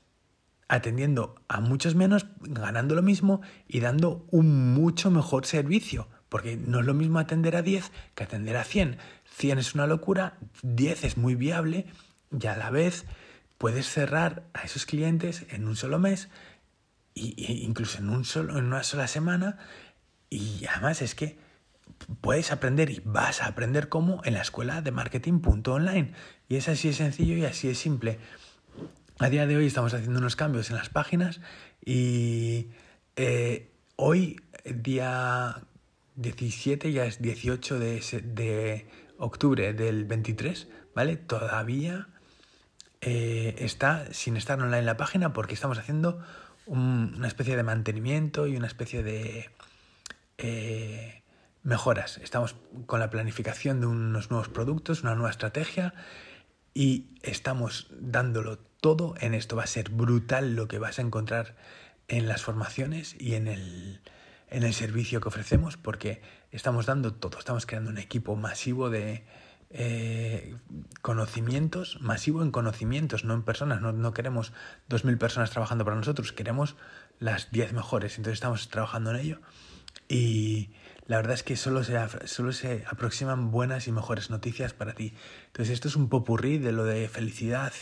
atendiendo 0.68 1.36
a 1.48 1.62
muchos 1.62 1.96
menos, 1.96 2.26
ganando 2.42 2.96
lo 2.96 3.04
mismo 3.04 3.42
y 3.68 3.80
dando 3.80 4.26
un 4.32 4.74
mucho 4.74 5.12
mejor 5.12 5.46
servicio. 5.46 6.08
Porque 6.28 6.58
no 6.58 6.80
es 6.80 6.86
lo 6.86 6.94
mismo 6.94 7.20
atender 7.20 7.56
a 7.56 7.62
10 7.62 7.92
que 8.16 8.24
atender 8.24 8.58
a 8.58 8.64
100. 8.64 8.98
100 9.38 9.60
es 9.60 9.76
una 9.76 9.88
locura, 9.88 10.38
10 10.64 11.04
es 11.04 11.18
muy 11.18 11.36
viable 11.36 11.86
y 12.32 12.48
a 12.48 12.58
la 12.58 12.70
vez 12.70 13.06
puedes 13.60 13.88
cerrar 13.88 14.44
a 14.54 14.64
esos 14.64 14.88
clientes 14.88 15.46
en 15.50 15.68
un 15.68 15.76
solo 15.76 16.00
mes 16.00 16.30
e 17.14 17.34
incluso 17.38 18.00
en, 18.00 18.10
un 18.10 18.26
solo, 18.26 18.58
en 18.58 18.66
una 18.66 18.84
sola 18.84 19.08
semana 19.08 19.60
y 20.30 20.66
además 20.66 21.04
es 21.04 21.14
que 21.14 21.38
puedes 22.22 22.52
aprender 22.52 22.90
y 22.90 23.02
vas 23.04 23.42
a 23.42 23.48
aprender 23.48 23.90
cómo 23.90 24.22
en 24.24 24.34
la 24.34 24.42
escuela 24.42 24.82
de 24.82 24.92
marketing.online 24.92 26.14
y 26.48 26.56
es 26.56 26.70
así 26.70 26.88
de 26.88 26.94
sencillo 26.94 27.36
y 27.36 27.46
así 27.46 27.68
de 27.68 27.76
simple. 27.76 28.20
A 29.20 29.30
día 29.30 29.46
de 29.46 29.58
hoy 29.58 29.68
estamos 29.68 29.94
haciendo 29.94 30.20
unos 30.20 30.38
cambios 30.38 30.70
en 30.70 30.78
las 30.78 30.88
páginas 30.88 31.42
y 31.84 32.70
eh, 33.18 33.74
hoy, 33.98 34.40
día 34.64 35.64
17, 36.16 36.94
ya 36.94 37.06
es 37.06 37.22
18 37.22 37.78
de, 37.78 38.00
de 38.24 38.88
octubre 39.18 39.74
del 39.74 40.06
23, 40.06 40.70
¿vale? 40.96 41.18
Todavía 41.18 42.08
eh, 43.02 43.56
está 43.60 44.12
sin 44.14 44.38
estar 44.38 44.60
online 44.60 44.80
en 44.80 44.86
la 44.86 44.98
página 44.98 45.34
porque 45.34 45.54
estamos 45.54 45.78
haciendo 45.78 46.24
una 46.66 47.28
especie 47.28 47.56
de 47.56 47.64
mantenimiento 47.64 48.46
y 48.46 48.56
una 48.56 48.68
especie 48.68 49.02
de, 49.02 49.50
eh, 50.38 51.20
mejoras. 51.64 52.18
Estamos 52.20 52.56
con 52.86 53.00
la 53.00 53.10
planificación 53.10 53.82
de 53.82 53.88
unos 53.88 54.32
nuevos 54.32 54.50
productos, 54.50 55.04
una 55.04 55.16
nueva 55.16 55.30
estrategia 55.30 55.94
y 56.74 57.18
estamos 57.22 57.88
dándolo 57.92 58.58
todo 58.58 59.16
en 59.20 59.34
esto. 59.34 59.56
Va 59.56 59.64
a 59.64 59.68
ser 59.68 59.90
brutal 59.90 60.56
lo 60.56 60.68
que 60.68 60.80
vas 60.80 61.00
a 61.00 61.02
encontrar 61.02 61.56
en 62.08 62.28
las 62.28 62.42
formaciones 62.42 63.16
y 63.20 63.36
en 63.36 63.48
el, 63.48 64.02
en 64.50 64.64
el 64.64 64.74
servicio 64.74 65.22
que 65.22 65.28
ofrecemos 65.28 65.78
porque 65.78 66.22
estamos 66.52 66.86
dando 66.86 67.14
todo. 67.14 67.38
Estamos 67.38 67.66
creando 67.66 67.90
un 67.90 67.98
equipo 67.98 68.36
masivo 68.36 68.90
de 68.90 69.26
eh, 69.72 70.56
conocimientos, 71.02 72.00
masivo 72.02 72.42
en 72.42 72.52
conocimientos, 72.52 73.24
no 73.24 73.34
en 73.34 73.44
personas. 73.44 73.82
No, 73.82 73.92
no 73.92 74.14
queremos 74.14 74.52
2.000 74.90 75.18
personas 75.18 75.52
trabajando 75.52 75.86
para 75.86 75.98
nosotros, 75.98 76.32
queremos 76.32 76.76
las 77.20 77.52
10 77.52 77.74
mejores. 77.74 78.18
Entonces 78.18 78.38
estamos 78.38 78.70
trabajando 78.70 79.12
en 79.12 79.18
ello 79.18 79.40
y 80.08 80.72
la 81.06 81.18
verdad 81.18 81.34
es 81.34 81.44
que 81.44 81.56
solo 81.56 81.84
se, 81.84 81.98
solo 82.28 82.52
se 82.52 82.84
aproximan 82.88 83.52
buenas 83.52 83.88
y 83.88 83.92
mejores 83.92 84.30
noticias 84.30 84.74
para 84.74 84.94
ti. 84.94 85.14
Entonces 85.48 85.74
esto 85.74 85.88
es 85.88 85.96
un 85.96 86.10
popurrí 86.10 86.58
de 86.58 86.72
lo 86.72 86.84
de 86.84 87.08
felicidad 87.08 87.74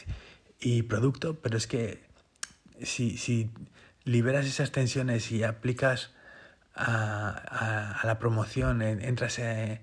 y 0.60 0.84
producto, 0.84 1.36
pero 1.36 1.58
es 1.58 1.68
que 1.68 2.04
si, 2.82 3.18
si 3.18 3.50
liberas 4.04 4.46
esas 4.46 4.72
tensiones 4.72 5.32
y 5.32 5.44
aplicas 5.44 6.12
a, 6.76 8.00
a, 8.02 8.06
la 8.06 8.20
promoción, 8.20 8.82
entras 8.82 9.40
a, 9.40 9.80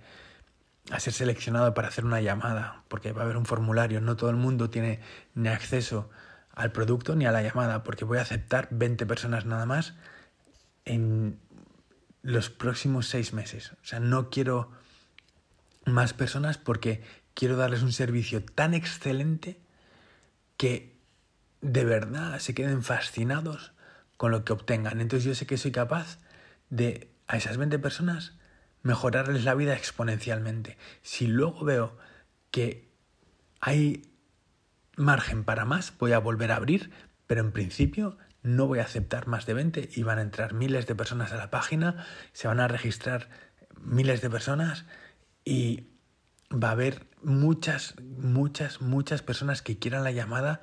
a 0.91 1.01
ser 1.01 1.13
seleccionado 1.13 1.73
para 1.75 1.89
hacer 1.89 2.05
una 2.05 2.21
llamada, 2.21 2.83
porque 2.89 3.13
va 3.13 3.23
a 3.23 3.25
haber 3.25 3.37
un 3.37 3.47
formulario, 3.47 4.01
no 4.01 4.17
todo 4.17 4.31
el 4.31 4.37
mundo 4.37 4.71
tiene 4.71 5.01
ni 5.35 5.49
acceso 5.49 6.11
al 6.55 6.73
producto 6.73 7.17
ni 7.17 7.27
a 7.27 7.33
la 7.33 7.43
llamada, 7.43 7.83
porque 7.83 8.05
voy 8.05 8.19
a 8.19 8.23
aceptar 8.23 8.69
20 8.71 9.07
personas 9.07 9.47
nada 9.47 9.67
más 9.67 9.95
en 10.85 11.41
los 12.23 12.51
próximos 12.51 13.09
seis 13.09 13.33
meses. 13.33 13.73
O 13.73 13.85
sea, 13.85 14.01
no 14.01 14.31
quiero 14.31 14.71
más 15.87 16.13
personas 16.13 16.59
porque 16.59 17.03
quiero 17.35 17.57
darles 17.57 17.83
un 17.83 17.93
servicio 17.93 18.45
tan 18.45 18.75
excelente 18.75 19.61
que 20.57 20.97
de 21.61 21.85
verdad 21.85 22.39
se 22.39 22.55
queden 22.55 22.83
fascinados 22.83 23.73
con 24.17 24.31
lo 24.31 24.45
que 24.45 24.53
obtengan. 24.53 25.01
Entonces 25.01 25.25
yo 25.25 25.35
sé 25.35 25.47
que 25.47 25.59
soy 25.59 25.73
capaz 25.73 26.19
de 26.71 27.11
a 27.27 27.37
esas 27.37 27.57
20 27.57 27.79
personas 27.79 28.35
mejorarles 28.85 29.45
la 29.45 29.55
vida 29.55 29.75
exponencialmente. 29.75 30.77
Si 31.03 31.27
luego 31.27 31.65
veo 31.65 31.97
que 32.53 32.93
hay 33.61 34.15
margen 34.97 35.43
para 35.43 35.65
más, 35.65 35.93
voy 35.99 36.13
a 36.13 36.19
volver 36.19 36.53
a 36.53 36.57
abrir, 36.57 36.93
pero 37.27 37.41
en 37.41 37.51
principio 37.51 38.17
no 38.43 38.67
voy 38.67 38.79
a 38.79 38.85
aceptar 38.85 39.27
más 39.27 39.47
de 39.47 39.55
20 39.55 39.89
y 39.95 40.03
van 40.03 40.19
a 40.19 40.23
entrar 40.23 40.53
miles 40.53 40.87
de 40.87 40.95
personas 40.95 41.33
a 41.33 41.37
la 41.37 41.51
página, 41.51 42.07
se 42.33 42.47
van 42.47 42.61
a 42.61 42.69
registrar 42.69 43.31
miles 43.81 44.21
de 44.21 44.31
personas 44.31 44.85
y 45.45 45.89
va 46.53 46.69
a 46.69 46.73
haber 46.73 47.07
muchas, 47.23 47.95
muchas, 48.03 48.83
muchas 48.83 49.23
personas 49.23 49.63
que 49.63 49.79
quieran 49.79 50.05
la 50.05 50.13
llamada 50.13 50.61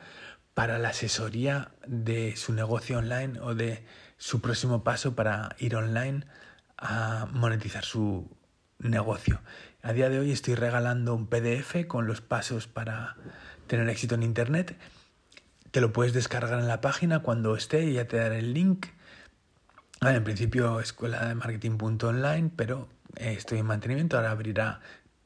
para 0.53 0.77
la 0.77 0.89
asesoría 0.89 1.71
de 1.87 2.35
su 2.35 2.53
negocio 2.53 2.99
online 2.99 3.39
o 3.41 3.55
de 3.55 3.83
su 4.17 4.41
próximo 4.41 4.83
paso 4.83 5.15
para 5.15 5.55
ir 5.57 5.75
online 5.75 6.25
a 6.81 7.27
monetizar 7.31 7.85
su 7.85 8.29
negocio. 8.79 9.39
A 9.81 9.93
día 9.93 10.09
de 10.09 10.19
hoy 10.19 10.31
estoy 10.31 10.55
regalando 10.55 11.15
un 11.15 11.27
PDF 11.27 11.87
con 11.87 12.05
los 12.05 12.19
pasos 12.19 12.67
para 12.67 13.15
tener 13.67 13.87
éxito 13.87 14.15
en 14.15 14.23
Internet 14.23 14.75
te 15.71 15.79
lo 15.79 15.93
puedes 15.93 16.13
descargar 16.13 16.59
en 16.59 16.67
la 16.67 16.81
página 16.81 17.19
cuando 17.19 17.55
esté 17.55 17.85
y 17.85 17.93
ya 17.93 18.07
te 18.07 18.17
daré 18.17 18.39
el 18.39 18.53
link. 18.53 18.87
en 20.01 20.23
principio 20.23 20.79
escuela 20.79 21.27
de 21.27 21.35
marketing.online, 21.35 22.51
pero 22.55 22.89
eh, 23.15 23.33
estoy 23.37 23.59
en 23.59 23.65
mantenimiento, 23.67 24.17
ahora 24.17 24.31
abrirá, 24.31 24.81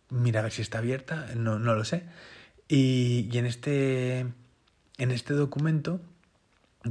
mira 0.09 0.41
a 0.41 0.43
ver 0.43 0.51
si 0.51 0.61
está 0.61 0.79
abierta, 0.79 1.27
no, 1.35 1.59
no 1.59 1.75
lo 1.75 1.83
sé. 1.83 2.03
Y, 2.67 3.27
y 3.31 3.37
en, 3.37 3.45
este, 3.45 4.19
en 4.97 5.11
este 5.11 5.33
documento 5.33 6.01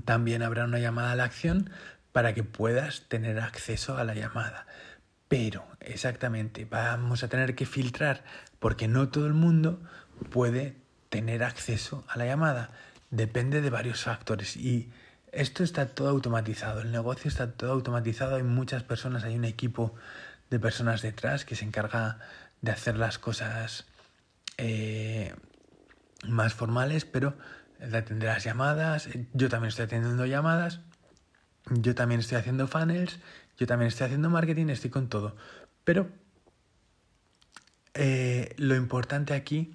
también 0.04 0.42
habrá 0.42 0.64
una 0.64 0.80
llamada 0.80 1.12
a 1.12 1.16
la 1.16 1.24
acción 1.24 1.70
para 2.14 2.32
que 2.32 2.44
puedas 2.44 3.08
tener 3.08 3.40
acceso 3.40 3.98
a 3.98 4.04
la 4.04 4.14
llamada. 4.14 4.68
Pero, 5.26 5.66
exactamente, 5.80 6.64
vamos 6.64 7.24
a 7.24 7.28
tener 7.28 7.56
que 7.56 7.66
filtrar 7.66 8.22
porque 8.60 8.86
no 8.86 9.08
todo 9.08 9.26
el 9.26 9.34
mundo 9.34 9.82
puede 10.30 10.76
tener 11.08 11.42
acceso 11.42 12.04
a 12.06 12.16
la 12.16 12.24
llamada. 12.24 12.70
Depende 13.10 13.60
de 13.62 13.68
varios 13.68 14.04
factores. 14.04 14.56
Y 14.56 14.92
esto 15.32 15.64
está 15.64 15.86
todo 15.86 16.08
automatizado, 16.08 16.82
el 16.82 16.92
negocio 16.92 17.28
está 17.28 17.50
todo 17.50 17.72
automatizado, 17.72 18.36
hay 18.36 18.44
muchas 18.44 18.84
personas, 18.84 19.24
hay 19.24 19.34
un 19.34 19.44
equipo 19.44 19.92
de 20.50 20.60
personas 20.60 21.02
detrás 21.02 21.44
que 21.44 21.56
se 21.56 21.64
encarga 21.64 22.20
de 22.60 22.70
hacer 22.70 22.96
las 22.96 23.18
cosas 23.18 23.86
eh, 24.56 25.34
más 26.28 26.54
formales, 26.54 27.06
pero 27.06 27.34
de 27.80 27.98
atender 27.98 28.28
las 28.28 28.44
llamadas, 28.44 29.08
yo 29.32 29.48
también 29.48 29.70
estoy 29.70 29.86
atendiendo 29.86 30.26
llamadas, 30.26 30.78
yo 31.70 31.94
también 31.94 32.20
estoy 32.20 32.38
haciendo 32.38 32.66
funnels, 32.66 33.18
yo 33.58 33.66
también 33.66 33.88
estoy 33.88 34.06
haciendo 34.06 34.30
marketing, 34.30 34.68
estoy 34.68 34.90
con 34.90 35.08
todo, 35.08 35.36
pero 35.84 36.08
eh, 37.94 38.54
lo 38.58 38.74
importante 38.74 39.34
aquí 39.34 39.74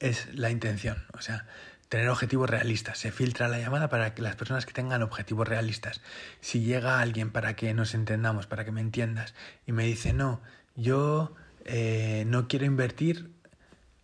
es 0.00 0.34
la 0.34 0.50
intención, 0.50 1.04
o 1.12 1.22
sea, 1.22 1.46
tener 1.88 2.08
objetivos 2.08 2.50
realistas. 2.50 2.98
Se 2.98 3.12
filtra 3.12 3.48
la 3.48 3.58
llamada 3.58 3.88
para 3.88 4.14
que 4.14 4.22
las 4.22 4.36
personas 4.36 4.66
que 4.66 4.72
tengan 4.72 5.02
objetivos 5.02 5.46
realistas. 5.46 6.00
Si 6.40 6.60
llega 6.60 7.00
alguien 7.00 7.30
para 7.30 7.54
que 7.54 7.72
nos 7.74 7.94
entendamos, 7.94 8.46
para 8.46 8.64
que 8.64 8.72
me 8.72 8.80
entiendas, 8.80 9.34
y 9.66 9.72
me 9.72 9.84
dice, 9.84 10.12
no, 10.12 10.40
yo 10.74 11.34
eh, 11.64 12.24
no 12.26 12.48
quiero 12.48 12.64
invertir 12.64 13.30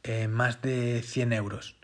eh, 0.04 0.28
más 0.28 0.62
de 0.62 1.02
100 1.02 1.32
euros 1.32 1.79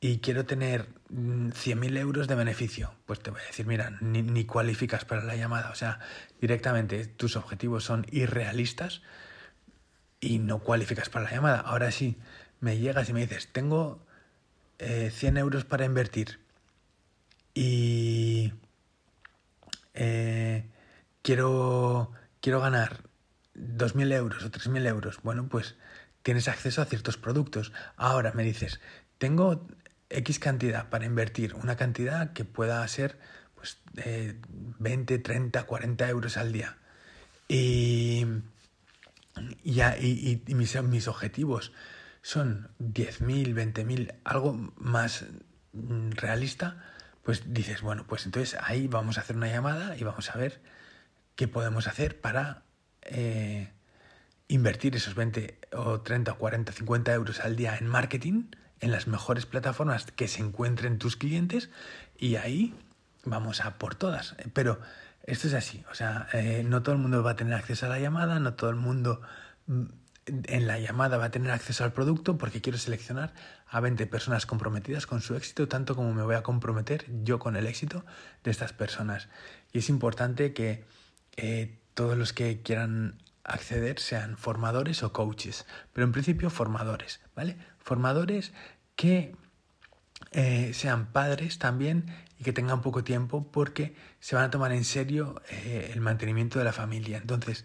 y 0.00 0.18
quiero 0.18 0.44
tener 0.44 0.88
100.000 1.10 1.76
mm, 1.76 1.96
euros 1.96 2.28
de 2.28 2.34
beneficio, 2.34 2.94
pues 3.06 3.20
te 3.20 3.30
voy 3.30 3.40
a 3.40 3.46
decir, 3.46 3.66
mira, 3.66 3.96
ni, 4.00 4.22
ni 4.22 4.44
cualificas 4.44 5.04
para 5.04 5.22
la 5.24 5.36
llamada. 5.36 5.70
O 5.70 5.74
sea, 5.74 6.00
directamente 6.40 7.06
tus 7.06 7.36
objetivos 7.36 7.84
son 7.84 8.06
irrealistas 8.10 9.02
y 10.20 10.38
no 10.38 10.58
cualificas 10.58 11.08
para 11.08 11.24
la 11.24 11.30
llamada. 11.32 11.60
Ahora 11.60 11.90
sí, 11.90 12.18
me 12.60 12.78
llegas 12.78 13.08
y 13.08 13.12
me 13.12 13.20
dices, 13.20 13.48
tengo 13.52 14.04
100 14.78 15.36
eh, 15.36 15.40
euros 15.40 15.64
para 15.64 15.84
invertir 15.84 16.40
y 17.54 18.52
eh, 19.94 20.68
quiero, 21.22 22.12
quiero 22.40 22.60
ganar 22.60 23.02
2.000 23.54 24.12
euros 24.12 24.44
o 24.44 24.50
3.000 24.50 24.86
euros, 24.86 25.20
bueno, 25.22 25.48
pues 25.48 25.76
tienes 26.22 26.48
acceso 26.48 26.82
a 26.82 26.84
ciertos 26.84 27.16
productos. 27.16 27.72
Ahora 27.96 28.32
me 28.32 28.42
dices, 28.42 28.80
tengo 29.18 29.66
X 30.10 30.38
cantidad 30.38 30.88
para 30.88 31.06
invertir, 31.06 31.54
una 31.54 31.76
cantidad 31.76 32.32
que 32.32 32.44
pueda 32.44 32.86
ser 32.88 33.18
pues, 33.54 33.78
20, 34.78 35.18
30, 35.18 35.62
40 35.64 36.08
euros 36.08 36.36
al 36.36 36.52
día. 36.52 36.76
Y, 37.48 38.26
y, 39.62 39.80
y, 39.80 40.42
y 40.46 40.54
mis, 40.54 40.82
mis 40.82 41.08
objetivos 41.08 41.72
son 42.22 42.68
10.000, 42.80 43.54
20.000, 43.54 44.14
algo 44.24 44.72
más 44.76 45.26
mm, 45.72 46.10
realista, 46.10 46.82
pues 47.22 47.52
dices, 47.52 47.82
bueno, 47.82 48.04
pues 48.06 48.26
entonces 48.26 48.58
ahí 48.60 48.88
vamos 48.88 49.18
a 49.18 49.20
hacer 49.20 49.36
una 49.36 49.48
llamada 49.48 49.96
y 49.96 50.04
vamos 50.04 50.30
a 50.30 50.38
ver 50.38 50.60
qué 51.36 51.48
podemos 51.48 51.86
hacer 51.86 52.20
para 52.20 52.64
eh, 53.02 53.70
invertir 54.48 54.96
esos 54.96 55.14
20 55.14 55.58
o 55.72 56.00
30 56.00 56.32
o 56.32 56.38
40, 56.38 56.72
50 56.72 57.12
euros 57.14 57.40
al 57.40 57.56
día 57.56 57.76
en 57.76 57.86
marketing 57.86 58.44
en 58.86 58.92
las 58.92 59.06
mejores 59.06 59.46
plataformas 59.46 60.06
que 60.12 60.28
se 60.28 60.40
encuentren 60.40 60.98
tus 60.98 61.16
clientes 61.16 61.70
y 62.16 62.36
ahí 62.36 62.74
vamos 63.24 63.60
a 63.60 63.78
por 63.78 63.94
todas. 63.94 64.36
Pero 64.54 64.80
esto 65.24 65.48
es 65.48 65.54
así, 65.54 65.84
o 65.90 65.94
sea, 65.94 66.28
eh, 66.32 66.62
no 66.64 66.82
todo 66.82 66.94
el 66.94 67.00
mundo 67.00 67.22
va 67.22 67.32
a 67.32 67.36
tener 67.36 67.54
acceso 67.54 67.86
a 67.86 67.88
la 67.88 67.98
llamada, 67.98 68.38
no 68.38 68.54
todo 68.54 68.70
el 68.70 68.76
mundo 68.76 69.20
mm, 69.66 69.84
en 70.26 70.66
la 70.66 70.78
llamada 70.78 71.18
va 71.18 71.26
a 71.26 71.30
tener 71.30 71.50
acceso 71.50 71.84
al 71.84 71.92
producto 71.92 72.38
porque 72.38 72.60
quiero 72.60 72.78
seleccionar 72.78 73.34
a 73.68 73.80
20 73.80 74.06
personas 74.06 74.46
comprometidas 74.46 75.06
con 75.06 75.20
su 75.20 75.34
éxito, 75.34 75.68
tanto 75.68 75.96
como 75.96 76.14
me 76.14 76.22
voy 76.22 76.36
a 76.36 76.42
comprometer 76.42 77.04
yo 77.24 77.38
con 77.38 77.56
el 77.56 77.66
éxito 77.66 78.04
de 78.44 78.50
estas 78.50 78.72
personas. 78.72 79.28
Y 79.72 79.78
es 79.78 79.88
importante 79.88 80.52
que 80.52 80.84
eh, 81.36 81.78
todos 81.94 82.16
los 82.16 82.32
que 82.32 82.62
quieran 82.62 83.18
acceder 83.42 83.98
sean 83.98 84.36
formadores 84.36 85.02
o 85.02 85.12
coaches, 85.12 85.66
pero 85.92 86.04
en 86.04 86.12
principio 86.12 86.50
formadores, 86.50 87.20
¿vale? 87.34 87.56
Formadores 87.78 88.52
que 88.96 89.34
eh, 90.32 90.72
sean 90.74 91.12
padres 91.12 91.58
también 91.58 92.06
y 92.38 92.44
que 92.44 92.52
tengan 92.52 92.82
poco 92.82 93.04
tiempo 93.04 93.50
porque 93.50 93.94
se 94.20 94.34
van 94.34 94.46
a 94.46 94.50
tomar 94.50 94.72
en 94.72 94.84
serio 94.84 95.40
eh, 95.50 95.90
el 95.92 96.00
mantenimiento 96.00 96.58
de 96.58 96.64
la 96.64 96.72
familia. 96.72 97.18
Entonces, 97.18 97.64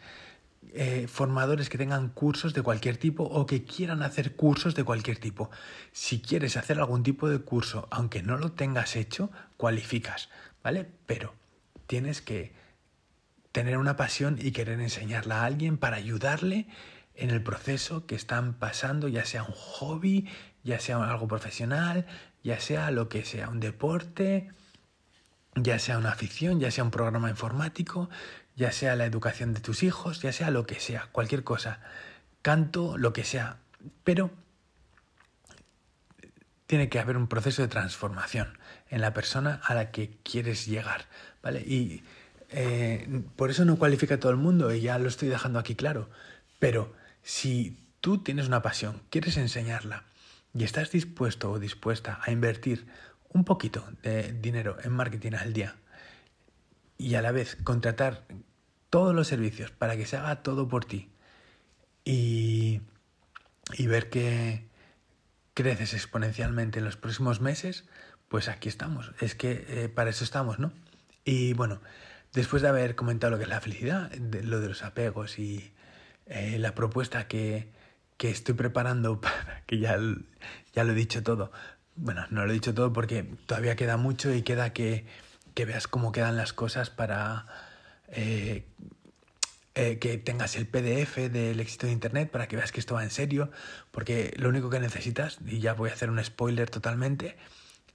eh, 0.74 1.08
formadores 1.08 1.70
que 1.70 1.78
tengan 1.78 2.10
cursos 2.10 2.54
de 2.54 2.62
cualquier 2.62 2.98
tipo 2.98 3.24
o 3.24 3.46
que 3.46 3.64
quieran 3.64 4.04
hacer 4.04 4.36
cursos 4.36 4.76
de 4.76 4.84
cualquier 4.84 5.18
tipo. 5.18 5.50
Si 5.92 6.22
quieres 6.22 6.56
hacer 6.56 6.80
algún 6.80 7.04
tipo 7.04 7.28
de 7.28 7.40
curso, 7.40 7.88
aunque 7.92 8.24
no 8.24 8.38
lo 8.38 8.52
tengas 8.54 8.96
hecho, 8.96 9.32
cualificas, 9.58 10.30
¿vale? 10.64 10.88
Pero 11.08 11.34
tienes 11.88 12.22
que 12.22 12.54
tener 13.52 13.78
una 13.78 13.98
pasión 13.98 14.38
y 14.42 14.52
querer 14.52 14.80
enseñarla 14.80 15.42
a 15.42 15.46
alguien 15.46 15.78
para 15.78 15.98
ayudarle 15.98 16.68
en 17.16 17.32
el 17.32 17.44
proceso 17.44 18.06
que 18.06 18.16
están 18.16 18.54
pasando, 18.54 19.10
ya 19.10 19.26
sea 19.26 19.44
un 19.44 19.54
hobby, 19.54 20.30
ya 20.64 20.80
sea 20.80 21.04
algo 21.04 21.28
profesional, 21.28 22.06
ya 22.44 22.60
sea 22.60 22.92
lo 22.92 23.10
que 23.10 23.26
sea, 23.26 23.50
un 23.50 23.60
deporte, 23.60 24.50
ya 25.56 25.80
sea 25.80 25.98
una 25.98 26.12
afición, 26.12 26.60
ya 26.60 26.72
sea 26.72 26.84
un 26.84 26.92
programa 26.92 27.30
informático, 27.30 28.10
ya 28.56 28.72
sea 28.72 28.96
la 28.96 29.06
educación 29.06 29.54
de 29.54 29.62
tus 29.62 29.84
hijos, 29.84 30.22
ya 30.22 30.32
sea 30.32 30.52
lo 30.52 30.66
que 30.66 30.80
sea, 30.80 31.10
cualquier 31.12 31.44
cosa, 31.44 31.82
canto, 32.42 32.98
lo 32.98 33.14
que 33.14 33.24
sea, 33.24 33.58
pero 34.04 34.32
tiene 36.68 36.90
que 36.90 37.00
haber 37.00 37.18
un 37.18 37.28
proceso 37.28 37.62
de 37.62 37.68
transformación 37.68 38.58
en 38.90 39.02
la 39.02 39.14
persona 39.14 39.60
a 39.64 39.74
la 39.74 39.92
que 39.92 40.18
quieres 40.24 40.68
llegar, 40.68 41.06
¿vale? 41.44 41.62
Y 41.62 42.04
eh, 42.50 43.24
por 43.36 43.50
eso 43.50 43.66
no 43.66 43.78
cualifica 43.78 44.16
a 44.16 44.20
todo 44.20 44.32
el 44.32 44.38
mundo 44.38 44.74
y 44.74 44.82
ya 44.82 44.98
lo 44.98 45.10
estoy 45.10 45.28
dejando 45.28 45.60
aquí 45.60 45.76
claro. 45.76 46.10
Pero 46.60 46.94
si 47.24 47.78
tú 48.00 48.20
tienes 48.20 48.48
una 48.48 48.62
pasión, 48.62 49.02
quieres 49.10 49.38
enseñarla 49.38 50.06
y 50.54 50.64
estás 50.64 50.92
dispuesto 50.92 51.52
o 51.52 51.60
dispuesta 51.60 52.20
a 52.24 52.32
invertir 52.32 52.88
un 53.30 53.46
poquito 53.46 53.86
de 54.04 54.34
dinero 54.34 54.78
en 54.84 54.92
marketing 54.92 55.34
al 55.34 55.54
día 55.54 55.76
y 56.98 57.16
a 57.16 57.22
la 57.22 57.32
vez 57.32 57.58
contratar 57.64 58.26
todos 58.90 59.16
los 59.16 59.28
servicios 59.28 59.72
para 59.72 59.96
que 59.96 60.06
se 60.06 60.18
haga 60.18 60.44
todo 60.44 60.68
por 60.68 60.86
ti 60.86 61.10
y, 62.04 62.82
y 63.78 63.88
ver 63.88 64.10
que 64.10 64.68
creces 65.54 65.94
exponencialmente 65.94 66.80
en 66.80 66.86
los 66.86 66.98
próximos 66.98 67.42
meses, 67.42 67.86
pues 68.28 68.50
aquí 68.50 68.70
estamos. 68.70 69.14
Es 69.20 69.36
que 69.36 69.66
eh, 69.68 69.90
para 69.90 70.10
eso 70.10 70.24
estamos, 70.24 70.60
¿no? 70.60 70.74
Y 71.24 71.54
bueno, 71.54 71.82
después 72.34 72.62
de 72.62 72.70
haber 72.70 72.96
comentado 72.96 73.32
lo 73.32 73.38
que 73.38 73.44
es 73.44 73.50
la 73.50 73.62
felicidad, 73.62 74.12
lo 74.14 74.60
de 74.60 74.68
los 74.68 74.84
apegos 74.84 75.40
y 75.40 75.72
eh, 76.26 76.58
la 76.60 76.76
propuesta 76.76 77.28
que, 77.28 77.70
que, 78.22 78.30
estoy 78.30 78.54
preparando, 78.54 79.20
para, 79.22 79.64
que 79.66 79.80
ya, 79.80 79.98
ya 80.74 80.84
lo 80.84 80.92
he 80.92 80.96
dicho 80.96 81.24
todo, 81.24 81.52
bueno, 81.96 82.26
no 82.30 82.46
lo 82.46 82.52
he 82.52 82.54
dicho 82.54 82.74
todo 82.74 82.94
porque 82.94 83.24
todavía 83.48 83.76
queda 83.76 83.98
mucho 83.98 84.32
y 84.32 84.44
queda 84.44 84.74
que, 84.74 85.06
que 85.56 85.66
veas 85.66 85.88
cómo 85.88 86.12
quedan 86.12 86.38
las 86.38 86.54
cosas 86.54 86.92
para 86.92 87.48
eh, 88.10 88.68
eh, 89.74 89.98
que 90.00 90.18
tengas 90.20 90.56
el 90.56 90.68
PDF 90.68 91.16
del 91.32 91.60
éxito 91.60 91.88
de 91.88 91.94
Internet 91.94 92.30
para 92.30 92.48
que 92.48 92.58
veas 92.58 92.72
que 92.72 92.80
esto 92.80 92.94
va 92.94 93.04
en 93.04 93.10
serio, 93.10 93.50
porque 93.90 94.34
lo 94.38 94.50
único 94.50 94.70
que 94.70 94.80
necesitas, 94.80 95.40
y 95.46 95.60
ya 95.60 95.74
voy 95.74 95.90
a 95.90 95.94
hacer 95.94 96.12
un 96.12 96.24
spoiler 96.24 96.70
totalmente, 96.70 97.38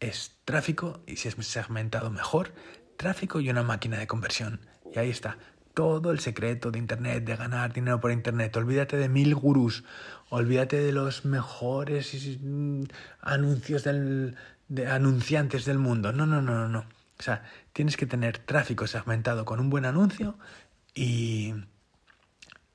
es 0.00 0.33
tráfico 0.45 1.02
y 1.06 1.16
si 1.16 1.28
es 1.28 1.37
segmentado 1.47 2.11
mejor, 2.11 2.52
tráfico 2.97 3.40
y 3.40 3.49
una 3.49 3.62
máquina 3.62 3.99
de 3.99 4.06
conversión. 4.06 4.61
Y 4.92 4.99
ahí 4.99 5.11
está, 5.11 5.38
todo 5.76 6.11
el 6.11 6.21
secreto 6.21 6.71
de 6.71 6.78
Internet, 6.78 7.25
de 7.25 7.37
ganar 7.37 7.75
dinero 7.75 8.00
por 8.00 8.11
Internet. 8.11 8.56
Olvídate 8.56 8.97
de 8.97 9.11
mil 9.11 9.35
gurús, 9.35 9.85
olvídate 10.30 10.78
de 10.80 10.90
los 10.90 11.26
mejores 11.26 12.14
mm, 12.40 12.85
anuncios 13.21 13.85
del, 13.85 14.37
de 14.68 14.87
anunciantes 14.87 15.66
del 15.66 15.78
mundo. 15.78 16.14
No, 16.14 16.25
no, 16.25 16.40
no, 16.40 16.54
no, 16.54 16.68
no. 16.68 16.87
O 17.18 17.23
sea, 17.23 17.45
tienes 17.75 17.99
que 17.99 18.06
tener 18.06 18.38
tráfico 18.38 18.87
segmentado 18.87 19.45
con 19.45 19.61
un 19.61 19.68
buen 19.68 19.85
anuncio 19.85 20.38
y, 20.95 21.52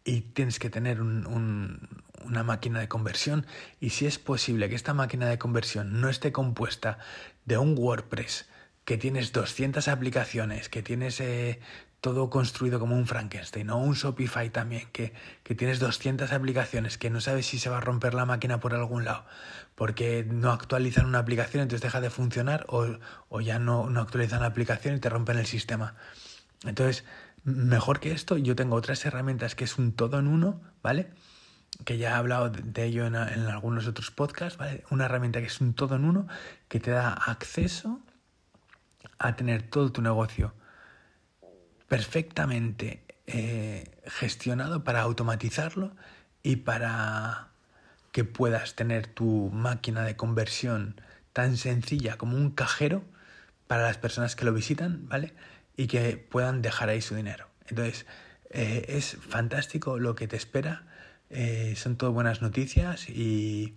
y 0.06 0.22
tienes 0.22 0.60
que 0.60 0.70
tener 0.70 1.02
una 1.02 2.44
máquina 2.44 2.82
de 2.82 2.88
conversión. 2.88 3.48
Y 3.80 3.90
si 3.90 4.06
es 4.06 4.20
posible 4.20 4.70
que 4.70 4.76
esta 4.76 4.94
máquina 4.94 5.28
de 5.28 5.40
conversión 5.40 6.02
no 6.02 6.08
esté 6.08 6.32
compuesta 6.32 7.00
de 7.46 7.58
un 7.58 7.76
WordPress, 7.76 8.48
que 8.86 8.98
tienes 8.98 9.32
200 9.32 9.88
aplicaciones, 9.88 10.70
que 10.70 10.84
tienes 10.84 11.20
eh, 11.20 11.60
todo 12.02 12.32
construido 12.32 12.80
como 12.80 12.96
un 12.96 13.06
Frankenstein 13.06 13.70
o 13.70 13.78
un 13.78 13.94
Shopify 13.94 14.50
también, 14.50 14.90
que, 14.92 15.14
que, 15.44 15.54
tienes 15.54 15.80
200 15.80 16.32
aplicaciones, 16.34 16.98
que 16.98 17.12
no 17.12 17.22
sabes 17.22 17.46
si 17.46 17.60
se 17.60 17.70
va 17.70 17.78
a 17.78 17.82
romper 17.82 18.16
la 18.16 18.26
máquina 18.26 18.60
por 18.60 18.74
algún 18.74 19.06
lado, 19.06 19.24
porque 19.76 20.26
no 20.28 20.52
actualizan 20.52 21.06
una 21.06 21.20
aplicación, 21.20 21.62
entonces 21.62 21.84
deja 21.84 22.02
de 22.02 22.10
funcionar 22.10 22.66
o, 22.70 22.88
o 23.30 23.42
ya 23.42 23.60
no, 23.60 23.90
no 23.90 24.02
actualizan 24.02 24.42
la 24.42 24.48
aplicación 24.48 24.96
y 24.96 25.00
te 25.00 25.10
rompen 25.10 25.38
el 25.38 25.46
sistema. 25.46 25.94
Entonces, 26.66 27.06
mejor 27.44 28.00
que 28.00 28.12
esto, 28.12 28.36
yo 28.38 28.56
tengo 28.56 28.76
otras 28.76 29.06
herramientas 29.06 29.54
que 29.54 29.64
es 29.64 29.78
un 29.78 29.94
todo 29.94 30.18
en 30.20 30.28
uno, 30.28 30.60
¿vale? 30.82 31.12
que 31.86 31.98
ya 31.98 32.12
he 32.12 32.14
hablado 32.14 32.50
de 32.50 32.84
ello 32.84 33.06
en, 33.06 33.16
en 33.16 33.46
algunos 33.46 33.88
otros 33.88 34.12
podcasts, 34.12 34.58
¿vale? 34.58 34.84
Una 34.92 35.06
herramienta 35.06 35.40
que 35.40 35.48
es 35.48 35.62
un 35.62 35.74
todo 35.74 35.96
en 35.96 36.04
uno, 36.04 36.28
que 36.68 36.80
te 36.80 36.92
da 36.92 37.14
acceso 37.14 38.02
a 39.18 39.36
tener 39.36 39.64
todo 39.64 39.92
tu 39.92 40.02
negocio 40.02 40.54
perfectamente 41.92 43.04
eh, 43.28 43.84
gestionado 44.06 44.86
para 44.86 45.02
automatizarlo 45.02 45.94
y 46.42 46.56
para 46.56 47.50
que 48.14 48.24
puedas 48.24 48.78
tener 48.78 49.08
tu 49.08 49.50
máquina 49.52 50.06
de 50.06 50.16
conversión 50.16 51.02
tan 51.34 51.58
sencilla 51.58 52.18
como 52.18 52.38
un 52.38 52.52
cajero 52.52 53.04
para 53.68 53.84
las 53.84 53.98
personas 53.98 54.38
que 54.38 54.46
lo 54.46 54.54
visitan, 54.54 55.10
¿vale? 55.10 55.34
Y 55.76 55.88
que 55.88 56.16
puedan 56.16 56.62
dejar 56.62 56.88
ahí 56.88 57.02
su 57.02 57.16
dinero. 57.16 57.50
Entonces, 57.68 58.06
eh, 58.52 58.86
es 58.88 59.18
fantástico 59.28 60.00
lo 60.00 60.16
que 60.16 60.30
te 60.30 60.38
espera. 60.38 60.86
Eh, 61.30 61.74
son 61.76 61.98
todo 61.98 62.14
buenas 62.14 62.42
noticias 62.42 63.10
y 63.10 63.76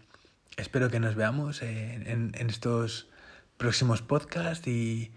espero 0.57 0.89
que 0.89 1.01
nos 1.01 1.17
veamos 1.17 1.63
en, 1.63 2.33
en 2.33 2.49
estos 2.49 3.09
próximos 3.57 4.03
podcasts 4.03 4.69
y 4.69 5.11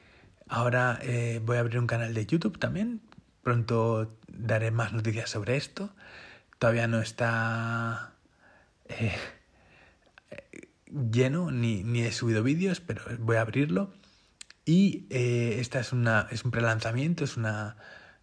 Ahora 0.50 1.00
eh, 1.02 1.42
voy 1.44 1.58
a 1.58 1.60
abrir 1.60 1.80
un 1.80 1.88
canal 1.88 2.14
de 2.14 2.26
YouTube 2.26 2.58
también. 2.58 3.02
Pronto 3.44 4.18
daré 4.28 4.72
más 4.72 4.94
noticias 4.94 5.30
sobre 5.30 5.58
esto. 5.58 5.90
Todavía 6.60 6.88
no 6.88 7.00
está 7.02 8.14
eh, 8.86 9.16
lleno 11.12 11.52
ni, 11.52 11.84
ni, 11.84 12.02
he 12.02 12.12
subido 12.12 12.44
vídeos, 12.44 12.80
pero 12.80 13.02
voy 13.20 13.36
a 13.38 13.42
abrirlo. 13.42 13.94
Y 14.66 15.06
eh, 15.10 15.58
esta 15.60 15.80
es, 15.80 15.94
una, 15.94 16.28
es 16.32 16.44
un 16.44 16.52
prelanzamiento, 16.52 17.24
es 17.24 17.38
una, 17.38 17.78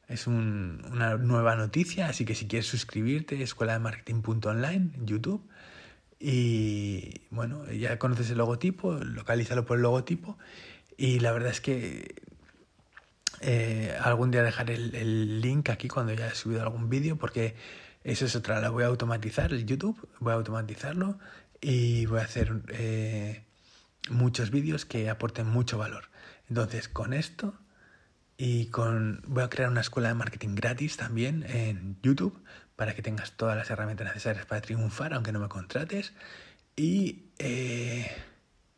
es 0.08 0.26
un, 0.26 0.82
una 0.90 1.16
nueva 1.16 1.56
noticia. 1.56 2.08
Así 2.08 2.24
que 2.24 2.34
si 2.34 2.46
quieres 2.46 2.66
suscribirte, 2.66 3.42
escuela 3.42 3.74
de 3.74 3.78
marketing.online 3.80 4.90
YouTube. 5.02 5.46
Y 6.18 7.20
bueno, 7.30 7.70
ya 7.70 7.98
conoces 7.98 8.30
el 8.30 8.38
logotipo, 8.38 8.94
localízalo 8.94 9.66
por 9.66 9.76
el 9.76 9.82
logotipo 9.82 10.38
y 10.96 11.20
la 11.20 11.32
verdad 11.32 11.50
es 11.50 11.60
que 11.60 12.14
eh, 13.40 13.96
algún 14.00 14.30
día 14.30 14.42
dejaré 14.42 14.74
el, 14.74 15.40
link 15.40 15.68
aquí 15.70 15.88
cuando 15.88 16.14
ya 16.14 16.28
he 16.28 16.34
subido 16.34 16.62
algún 16.62 16.88
vídeo, 16.88 17.16
porque 17.16 17.56
eso 18.02 18.26
es 18.26 18.36
otra, 18.36 18.60
la 18.60 18.70
voy 18.70 18.84
a 18.84 18.86
automatizar, 18.86 19.52
el 19.52 19.66
YouTube, 19.66 20.08
voy 20.20 20.32
a 20.32 20.36
automatizarlo 20.36 21.18
y 21.60 22.06
voy 22.06 22.20
a 22.20 22.24
hacer 22.24 22.62
eh, 22.68 23.44
muchos 24.10 24.50
vídeos 24.50 24.84
que 24.84 25.10
aporten 25.10 25.46
mucho 25.46 25.78
valor. 25.78 26.04
Entonces, 26.48 26.88
con 26.88 27.12
esto 27.12 27.54
y 28.36 28.66
con 28.66 29.22
voy 29.26 29.42
a 29.42 29.50
crear 29.50 29.70
una 29.70 29.80
escuela 29.80 30.08
de 30.08 30.14
marketing 30.14 30.54
gratis 30.54 30.96
también 30.96 31.44
en 31.48 31.98
YouTube 32.02 32.42
para 32.76 32.94
que 32.94 33.02
tengas 33.02 33.32
todas 33.32 33.56
las 33.56 33.70
herramientas 33.70 34.06
necesarias 34.08 34.46
para 34.46 34.60
triunfar, 34.60 35.14
aunque 35.14 35.32
no 35.32 35.40
me 35.40 35.48
contrates. 35.48 36.12
Y 36.76 37.26
eh, 37.38 38.10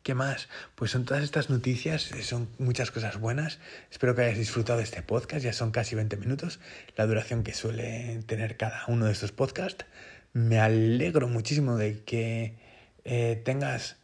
¿Qué 0.07 0.15
más? 0.15 0.47
Pues 0.75 0.91
son 0.91 1.03
todas 1.03 1.21
estas 1.21 1.49
noticias, 1.49 2.13
eh, 2.13 2.23
son 2.23 2.47
muchas 2.59 2.91
cosas 2.91 3.19
buenas. 3.19 3.59
Espero 3.91 4.15
que 4.15 4.21
hayas 4.21 4.37
disfrutado 4.37 4.77
de 4.77 4.85
este 4.85 5.01
podcast, 5.01 5.43
ya 5.43 5.51
son 5.51 5.71
casi 5.71 5.95
20 5.95 6.15
minutos, 6.15 6.61
la 6.95 7.05
duración 7.05 7.43
que 7.43 7.53
suele 7.53 8.23
tener 8.25 8.55
cada 8.55 8.85
uno 8.87 9.05
de 9.05 9.11
estos 9.11 9.33
podcasts. 9.33 9.85
Me 10.31 10.61
alegro 10.61 11.27
muchísimo 11.27 11.75
de 11.75 12.05
que 12.05 12.55
eh, 13.03 13.41
tengas 13.43 13.97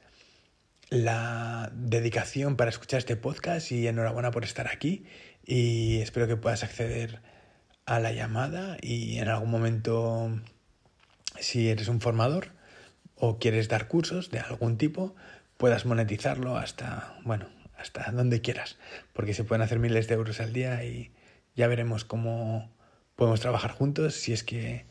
la 0.90 1.72
dedicación 1.74 2.58
para 2.58 2.70
escuchar 2.70 2.98
este 2.98 3.16
podcast 3.16 3.72
y 3.72 3.88
enhorabuena 3.88 4.32
por 4.32 4.44
estar 4.44 4.68
aquí 4.68 5.06
y 5.46 6.02
espero 6.02 6.28
que 6.28 6.36
puedas 6.36 6.66
acceder 6.66 7.22
a 7.86 8.02
la 8.02 8.12
llamada 8.12 8.76
y 8.82 9.20
en 9.20 9.30
algún 9.30 9.52
momento 9.52 10.38
si 11.40 11.70
eres 11.70 11.88
un 11.88 12.02
formador 12.02 12.50
o 13.16 13.40
quieres 13.40 13.70
dar 13.70 13.88
cursos 13.88 14.32
de 14.32 14.40
algún 14.40 14.78
tipo, 14.78 15.16
puedas 15.64 15.86
monetizarlo 15.86 16.58
hasta, 16.58 17.16
bueno, 17.24 17.48
hasta 17.78 18.12
donde 18.12 18.42
quieras, 18.42 18.78
porque 19.14 19.34
se 19.34 19.46
pueden 19.46 19.62
hacer 19.62 19.80
miles 19.80 20.10
de 20.10 20.16
euros 20.16 20.42
al 20.42 20.52
día 20.52 20.84
y 20.84 21.14
ya 21.56 21.68
veremos 21.68 22.04
cómo 22.04 22.76
podemos 23.16 23.40
trabajar 23.40 23.72
juntos 23.72 24.14
si 24.14 24.34
es 24.34 24.44
que 24.44 24.86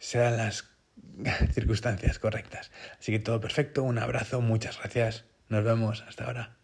se 0.00 0.18
dan 0.18 0.36
las 0.36 0.68
circunstancias 1.52 2.18
correctas. 2.18 2.72
Así 2.98 3.12
que 3.12 3.20
todo 3.20 3.40
perfecto, 3.40 3.84
un 3.84 4.00
abrazo, 4.00 4.40
muchas 4.40 4.80
gracias, 4.80 5.26
nos 5.48 5.62
vemos, 5.62 6.02
hasta 6.08 6.24
ahora. 6.24 6.59